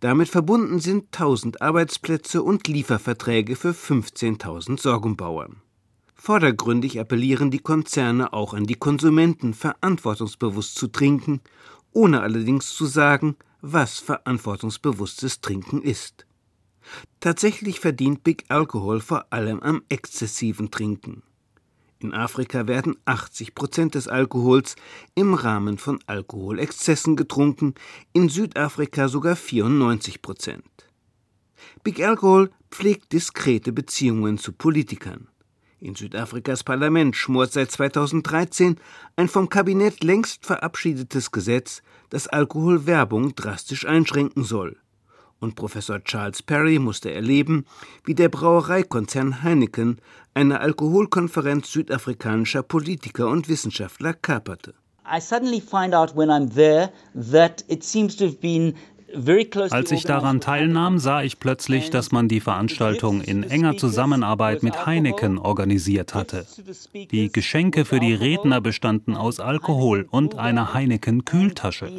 Damit 0.00 0.30
verbunden 0.30 0.80
sind 0.80 1.16
1000 1.16 1.62
Arbeitsplätze 1.62 2.42
und 2.42 2.66
Lieferverträge 2.66 3.54
für 3.54 3.70
15.000 3.70 4.80
Sorgumbauern. 4.80 5.62
Vordergründig 6.16 6.98
appellieren 6.98 7.52
die 7.52 7.60
Konzerne 7.60 8.32
auch 8.32 8.52
an 8.52 8.64
die 8.64 8.74
Konsumenten, 8.74 9.54
verantwortungsbewusst 9.54 10.74
zu 10.74 10.88
trinken, 10.88 11.40
ohne 11.92 12.22
allerdings 12.22 12.74
zu 12.74 12.86
sagen, 12.86 13.36
was 13.60 14.00
verantwortungsbewusstes 14.00 15.40
Trinken 15.40 15.82
ist. 15.82 16.26
Tatsächlich 17.20 17.80
verdient 17.80 18.24
Big 18.24 18.44
Alcohol 18.48 19.00
vor 19.00 19.26
allem 19.30 19.60
am 19.60 19.82
exzessiven 19.88 20.70
Trinken. 20.70 21.22
In 22.02 22.14
Afrika 22.14 22.66
werden 22.66 22.96
80 23.04 23.54
Prozent 23.54 23.94
des 23.94 24.08
Alkohols 24.08 24.74
im 25.14 25.34
Rahmen 25.34 25.76
von 25.76 25.98
Alkoholexzessen 26.06 27.14
getrunken, 27.14 27.74
in 28.14 28.30
Südafrika 28.30 29.08
sogar 29.08 29.36
94 29.36 30.22
Prozent. 30.22 30.64
Big 31.84 32.02
Alcohol 32.02 32.50
pflegt 32.70 33.12
diskrete 33.12 33.72
Beziehungen 33.72 34.38
zu 34.38 34.52
Politikern. 34.52 35.28
In 35.78 35.94
Südafrikas 35.94 36.64
Parlament 36.64 37.16
schmort 37.16 37.52
seit 37.52 37.70
2013 37.70 38.76
ein 39.16 39.28
vom 39.28 39.50
Kabinett 39.50 40.02
längst 40.02 40.46
verabschiedetes 40.46 41.30
Gesetz, 41.30 41.82
das 42.08 42.28
Alkoholwerbung 42.28 43.34
drastisch 43.34 43.86
einschränken 43.86 44.44
soll 44.44 44.78
und 45.40 45.56
Professor 45.56 46.02
Charles 46.04 46.42
Perry 46.42 46.78
musste 46.78 47.12
erleben, 47.12 47.64
wie 48.04 48.14
der 48.14 48.28
Brauereikonzern 48.28 49.42
Heineken 49.42 50.00
eine 50.34 50.60
Alkoholkonferenz 50.60 51.72
südafrikanischer 51.72 52.62
Politiker 52.62 53.28
und 53.28 53.48
Wissenschaftler 53.48 54.12
kaperte. 54.14 54.74
I 55.12 55.20
suddenly 55.20 55.60
find 55.60 55.92
out 55.92 56.16
when 56.16 56.28
I'm 56.30 56.54
there 56.54 56.92
that 57.14 57.64
it 57.68 57.82
seems 57.82 58.14
to 58.16 58.26
have 58.26 58.36
been 58.36 58.74
als 59.70 59.90
ich 59.90 60.04
daran 60.04 60.40
teilnahm, 60.40 60.98
sah 60.98 61.22
ich 61.22 61.38
plötzlich, 61.38 61.90
dass 61.90 62.12
man 62.12 62.28
die 62.28 62.40
Veranstaltung 62.40 63.20
in 63.20 63.42
enger 63.42 63.76
Zusammenarbeit 63.76 64.62
mit 64.62 64.86
Heineken 64.86 65.38
organisiert 65.38 66.14
hatte. 66.14 66.46
Die 66.94 67.32
Geschenke 67.32 67.84
für 67.84 68.00
die 68.00 68.14
Redner 68.14 68.60
bestanden 68.60 69.16
aus 69.16 69.40
Alkohol 69.40 70.06
und 70.10 70.36
einer 70.36 70.74
Heineken-Kühltasche. 70.74 71.90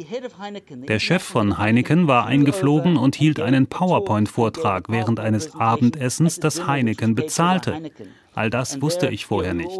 Der 0.88 0.98
Chef 0.98 1.22
von 1.22 1.58
Heineken 1.58 2.06
war 2.06 2.26
eingeflogen 2.26 2.96
und 2.96 3.14
hielt 3.14 3.40
einen 3.40 3.66
PowerPoint-Vortrag 3.66 4.88
während 4.88 5.20
eines 5.20 5.54
Abendessens, 5.54 6.40
das 6.40 6.66
Heineken 6.66 7.14
bezahlte. 7.14 7.90
All 8.34 8.48
das 8.48 8.80
wusste 8.80 9.08
ich 9.08 9.26
vorher 9.26 9.52
nicht. 9.52 9.78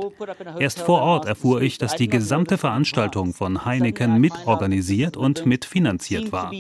Erst 0.58 0.80
vor 0.80 1.00
Ort 1.00 1.24
erfuhr 1.24 1.62
ich, 1.62 1.78
dass 1.78 1.96
die 1.96 2.08
gesamte 2.08 2.58
Veranstaltung 2.58 3.32
von 3.32 3.64
Heineken 3.64 4.20
mitorganisiert 4.20 5.16
und 5.16 5.46
mitfinanziert 5.46 6.32
war 6.32 6.52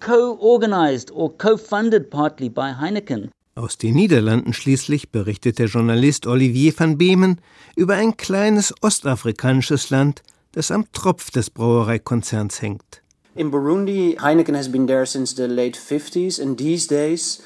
co-organized 0.00 1.10
or 1.12 1.36
co-funded 1.36 2.10
partly 2.10 2.48
by 2.48 2.72
Heineken. 2.78 3.30
Aus 3.56 3.78
den 3.78 3.94
Niederlanden 3.94 4.52
schließlich 4.52 5.10
berichtet 5.10 5.58
der 5.58 5.66
Journalist 5.66 6.26
Olivier 6.26 6.72
van 6.76 6.98
Beemen 6.98 7.40
über 7.76 7.94
ein 7.94 8.16
kleines 8.16 8.74
ostafrikanisches 8.82 9.90
Land, 9.90 10.22
das 10.52 10.70
am 10.70 10.90
Tropf 10.92 11.30
des 11.30 11.50
Brauereikonzerns 11.50 12.60
hängt. 12.62 13.02
In 13.36 13.50
Burundi, 13.50 14.16
Heineken 14.20 14.56
has 14.56 14.70
been 14.70 14.86
there 14.86 15.06
since 15.06 15.34
the 15.36 15.46
late 15.46 15.78
50s 15.78 16.40
and 16.40 16.56
these 16.58 16.86
days 16.88 17.42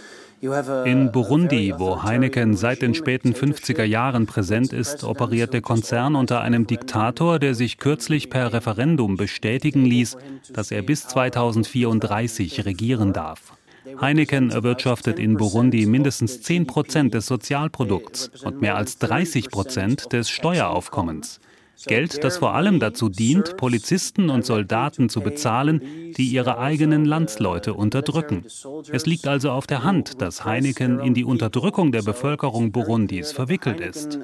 in 0.84 1.10
Burundi, 1.10 1.74
wo 1.76 2.02
Heineken 2.02 2.56
seit 2.56 2.82
den 2.82 2.94
späten 2.94 3.32
50er 3.32 3.82
Jahren 3.82 4.26
präsent 4.26 4.72
ist, 4.72 5.02
operiert 5.02 5.52
der 5.52 5.62
Konzern 5.62 6.14
unter 6.14 6.42
einem 6.42 6.66
Diktator, 6.66 7.38
der 7.38 7.54
sich 7.54 7.78
kürzlich 7.78 8.30
per 8.30 8.52
Referendum 8.52 9.16
bestätigen 9.16 9.84
ließ, 9.84 10.16
dass 10.52 10.70
er 10.70 10.82
bis 10.82 11.08
2034 11.08 12.64
regieren 12.66 13.12
darf. 13.12 13.52
Heineken 14.00 14.50
erwirtschaftet 14.50 15.18
in 15.18 15.36
Burundi 15.36 15.86
mindestens 15.86 16.42
10 16.42 16.66
Prozent 16.66 17.14
des 17.14 17.26
Sozialprodukts 17.26 18.30
und 18.44 18.60
mehr 18.60 18.76
als 18.76 18.98
30 18.98 19.50
Prozent 19.50 20.12
des 20.12 20.30
Steueraufkommens. 20.30 21.40
Geld, 21.86 22.24
das 22.24 22.38
vor 22.38 22.54
allem 22.54 22.80
dazu 22.80 23.08
dient, 23.08 23.56
Polizisten 23.56 24.30
und 24.30 24.44
Soldaten 24.44 25.08
zu 25.08 25.20
bezahlen, 25.20 26.12
die 26.16 26.28
ihre 26.28 26.58
eigenen 26.58 27.04
Landsleute 27.04 27.74
unterdrücken. 27.74 28.44
Es 28.90 29.06
liegt 29.06 29.26
also 29.26 29.50
auf 29.50 29.66
der 29.66 29.84
Hand, 29.84 30.20
dass 30.20 30.44
Heineken 30.44 31.00
in 31.00 31.14
die 31.14 31.24
Unterdrückung 31.24 31.92
der 31.92 32.02
Bevölkerung 32.02 32.72
Burundis 32.72 33.32
verwickelt 33.32 33.80
ist. 33.80 34.18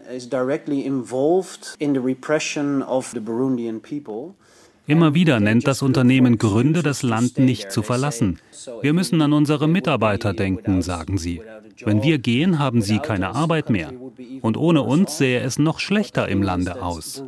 Immer 4.86 5.14
wieder 5.14 5.40
nennt 5.40 5.66
das 5.66 5.80
Unternehmen 5.80 6.36
Gründe, 6.36 6.82
das 6.82 7.02
Land 7.02 7.38
nicht 7.38 7.72
zu 7.72 7.82
verlassen. 7.82 8.38
Wir 8.82 8.92
müssen 8.92 9.22
an 9.22 9.32
unsere 9.32 9.66
Mitarbeiter 9.66 10.34
denken, 10.34 10.82
sagen 10.82 11.16
sie. 11.16 11.40
Wenn 11.84 12.02
wir 12.02 12.18
gehen, 12.18 12.58
haben 12.58 12.82
sie 12.82 12.98
keine 12.98 13.34
Arbeit 13.34 13.70
mehr. 13.70 13.92
Und 14.42 14.56
ohne 14.58 14.82
uns 14.82 15.16
sähe 15.16 15.40
es 15.40 15.58
noch 15.58 15.80
schlechter 15.80 16.28
im 16.28 16.42
Lande 16.42 16.82
aus. 16.82 17.24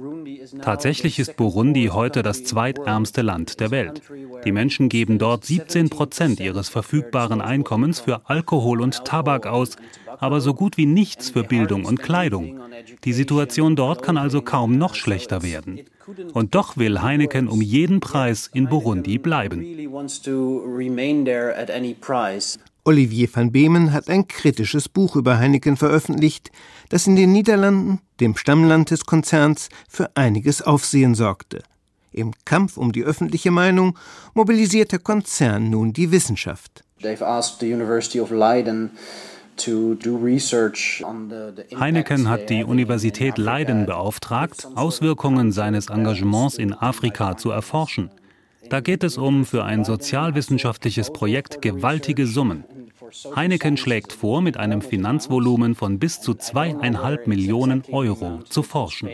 Tatsächlich 0.62 1.18
ist 1.18 1.36
Burundi 1.36 1.90
heute 1.92 2.22
das 2.22 2.44
zweitärmste 2.44 3.22
Land 3.22 3.60
der 3.60 3.70
Welt. 3.70 4.02
Die 4.44 4.52
Menschen 4.52 4.88
geben 4.88 5.18
dort 5.18 5.44
17 5.44 5.90
Prozent 5.90 6.40
ihres 6.40 6.68
verfügbaren 6.68 7.40
Einkommens 7.40 8.00
für 8.00 8.22
Alkohol 8.28 8.80
und 8.80 9.04
Tabak 9.04 9.46
aus, 9.46 9.76
aber 10.18 10.40
so 10.40 10.54
gut 10.54 10.76
wie 10.76 10.86
nichts 10.86 11.30
für 11.30 11.44
Bildung 11.44 11.84
und 11.84 12.00
Kleidung. 12.02 12.60
Die 13.04 13.12
Situation 13.12 13.76
dort 13.76 14.02
kann 14.02 14.16
also 14.16 14.42
kaum 14.42 14.78
noch 14.78 14.94
schlechter 14.94 15.42
werden. 15.42 15.80
Und 16.32 16.54
doch 16.54 16.76
will 16.76 17.02
Heineken 17.02 17.48
um 17.48 17.60
jeden 17.60 18.00
Preis 18.00 18.48
in 18.52 18.68
Burundi 18.68 19.18
bleiben. 19.18 19.62
Olivier 22.86 23.28
van 23.32 23.50
Beemen 23.50 23.92
hat 23.92 24.08
ein 24.08 24.28
kritisches 24.28 24.88
Buch 24.88 25.16
über 25.16 25.38
Heineken 25.38 25.76
veröffentlicht, 25.76 26.52
das 26.88 27.08
in 27.08 27.16
den 27.16 27.32
Niederlanden, 27.32 28.00
dem 28.20 28.36
Stammland 28.36 28.92
des 28.92 29.04
Konzerns, 29.04 29.68
für 29.88 30.16
einiges 30.16 30.62
Aufsehen 30.62 31.16
sorgte. 31.16 31.64
Im 32.12 32.32
Kampf 32.44 32.76
um 32.76 32.92
die 32.92 33.02
öffentliche 33.02 33.50
Meinung 33.50 33.98
mobilisiert 34.34 34.92
der 34.92 35.00
Konzern 35.00 35.68
nun 35.68 35.92
die 35.92 36.12
Wissenschaft. 36.12 36.84
They've 37.02 37.24
asked 37.24 37.58
the 37.60 37.72
University 37.74 38.20
of 38.20 38.30
Leiden 38.30 38.92
Heineken 41.78 42.28
hat 42.28 42.50
die 42.50 42.62
Universität 42.62 43.38
Leiden 43.38 43.86
beauftragt, 43.86 44.68
Auswirkungen 44.74 45.50
seines 45.50 45.88
Engagements 45.88 46.58
in 46.58 46.74
Afrika 46.74 47.38
zu 47.38 47.50
erforschen. 47.50 48.10
Da 48.68 48.80
geht 48.80 49.04
es 49.04 49.16
um 49.16 49.46
für 49.46 49.64
ein 49.64 49.84
sozialwissenschaftliches 49.84 51.12
Projekt 51.12 51.62
gewaltige 51.62 52.26
Summen. 52.26 52.64
Heineken 53.34 53.76
schlägt 53.76 54.12
vor, 54.12 54.42
mit 54.42 54.56
einem 54.56 54.82
Finanzvolumen 54.82 55.74
von 55.74 55.98
bis 55.98 56.20
zu 56.20 56.34
zweieinhalb 56.34 57.26
Millionen 57.26 57.82
Euro 57.90 58.40
zu 58.48 58.62
forschen. 58.62 59.08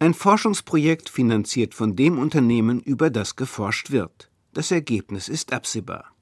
Ein 0.00 0.14
Forschungsprojekt 0.14 1.08
finanziert 1.08 1.74
von 1.74 1.96
dem 1.96 2.18
Unternehmen, 2.18 2.80
über 2.80 3.10
das 3.10 3.36
geforscht 3.36 3.90
wird. 3.90 4.30
Das 4.54 4.70
Ergebnis 4.70 5.28
ist 5.28 5.52
absehbar. 5.52 6.12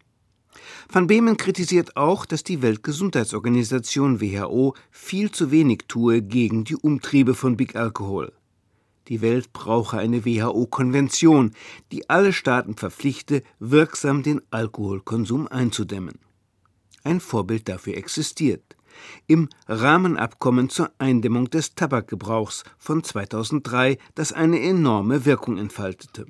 Van 0.90 1.06
Beemen 1.06 1.36
kritisiert 1.36 1.96
auch, 1.96 2.26
dass 2.26 2.44
die 2.44 2.62
Weltgesundheitsorganisation 2.62 4.20
WHO 4.20 4.74
viel 4.90 5.30
zu 5.30 5.50
wenig 5.50 5.84
tue 5.88 6.22
gegen 6.22 6.64
die 6.64 6.76
Umtriebe 6.76 7.34
von 7.34 7.56
Big 7.56 7.76
Alcohol. 7.76 8.32
Die 9.08 9.20
Welt 9.20 9.52
brauche 9.52 9.98
eine 9.98 10.24
WHO-Konvention, 10.24 11.52
die 11.92 12.08
alle 12.10 12.32
Staaten 12.32 12.74
verpflichte, 12.74 13.42
wirksam 13.60 14.22
den 14.22 14.40
Alkoholkonsum 14.50 15.46
einzudämmen. 15.46 16.18
Ein 17.04 17.20
Vorbild 17.20 17.68
dafür 17.68 17.96
existiert. 17.96 18.76
Im 19.26 19.48
Rahmenabkommen 19.68 20.70
zur 20.70 20.90
Eindämmung 20.98 21.50
des 21.50 21.74
Tabakgebrauchs 21.74 22.64
von 22.78 23.04
2003, 23.04 23.98
das 24.14 24.32
eine 24.32 24.60
enorme 24.60 25.24
Wirkung 25.24 25.58
entfaltete. 25.58 26.26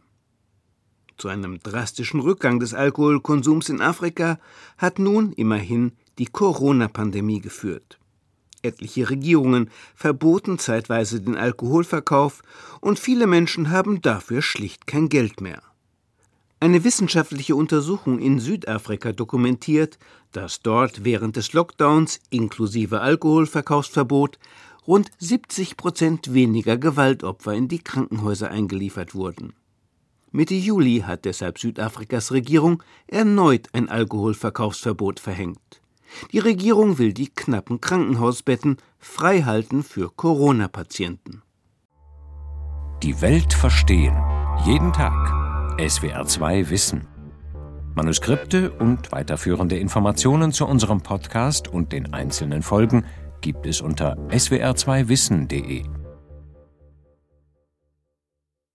Zu 1.17 1.29
einem 1.29 1.61
drastischen 1.61 2.21
Rückgang 2.21 2.61
des 2.61 2.75
Alkoholkonsums 2.75 3.71
in 3.71 3.81
Afrika 3.81 4.39
hat 4.77 4.99
nun 4.99 5.33
immerhin 5.33 5.93
die 6.19 6.27
Corona-Pandemie 6.27 7.41
geführt. 7.41 7.99
Etliche 8.63 9.11
Regierungen 9.11 9.71
verboten 9.95 10.59
zeitweise 10.59 11.21
den 11.21 11.37
Alkoholverkauf 11.37 12.43
und 12.81 12.99
viele 12.99 13.27
Menschen 13.27 13.71
haben 13.71 14.03
dafür 14.03 14.43
schlicht 14.43 14.87
kein 14.87 15.09
Geld 15.09 15.41
mehr. 15.41 15.63
Eine 16.59 16.85
wissenschaftliche 16.85 17.55
Untersuchung 17.55 18.19
in 18.19 18.41
Südafrika 18.41 19.13
dokumentiert, 19.13 19.99
dass 20.33 20.61
dort 20.61 21.05
während 21.05 21.37
des 21.37 21.53
Lockdowns 21.53 22.19
inklusive 22.31 23.03
Alkoholverkaufsverbot 23.03 24.39
rund 24.87 25.11
70 25.19 25.77
Prozent 25.77 26.33
weniger 26.33 26.79
Gewaltopfer 26.79 27.53
in 27.53 27.69
die 27.69 27.81
Krankenhäuser 27.81 28.51
eingeliefert 28.51 29.15
wurden. 29.15 29.53
Mitte 30.33 30.55
Juli 30.55 31.01
hat 31.07 31.25
deshalb 31.25 31.59
Südafrikas 31.59 32.33
Regierung 32.33 32.83
erneut 33.07 33.69
ein 33.73 33.89
Alkoholverkaufsverbot 33.89 35.21
verhängt. 35.21 35.83
Die 36.33 36.39
Regierung 36.39 36.99
will 36.99 37.13
die 37.13 37.29
knappen 37.29 37.81
Krankenhausbetten 37.81 38.77
freihalten 38.99 39.83
für 39.83 40.11
Corona-Patienten. 40.11 41.43
Die 43.03 43.21
Welt 43.21 43.53
verstehen. 43.53 44.17
Jeden 44.65 44.93
Tag. 44.93 45.13
SWR2 45.79 46.71
Wissen. 46.71 47.07
Manuskripte 47.95 48.71
und 48.71 49.13
weiterführende 49.13 49.79
Informationen 49.79 50.53
zu 50.53 50.67
unserem 50.67 51.01
Podcast 51.01 51.69
und 51.69 51.93
den 51.93 52.13
einzelnen 52.13 52.63
Folgen 52.63 53.05
gibt 53.41 53.67
es 53.67 53.81
unter 53.81 54.17
swr2wissen.de. 54.29 55.85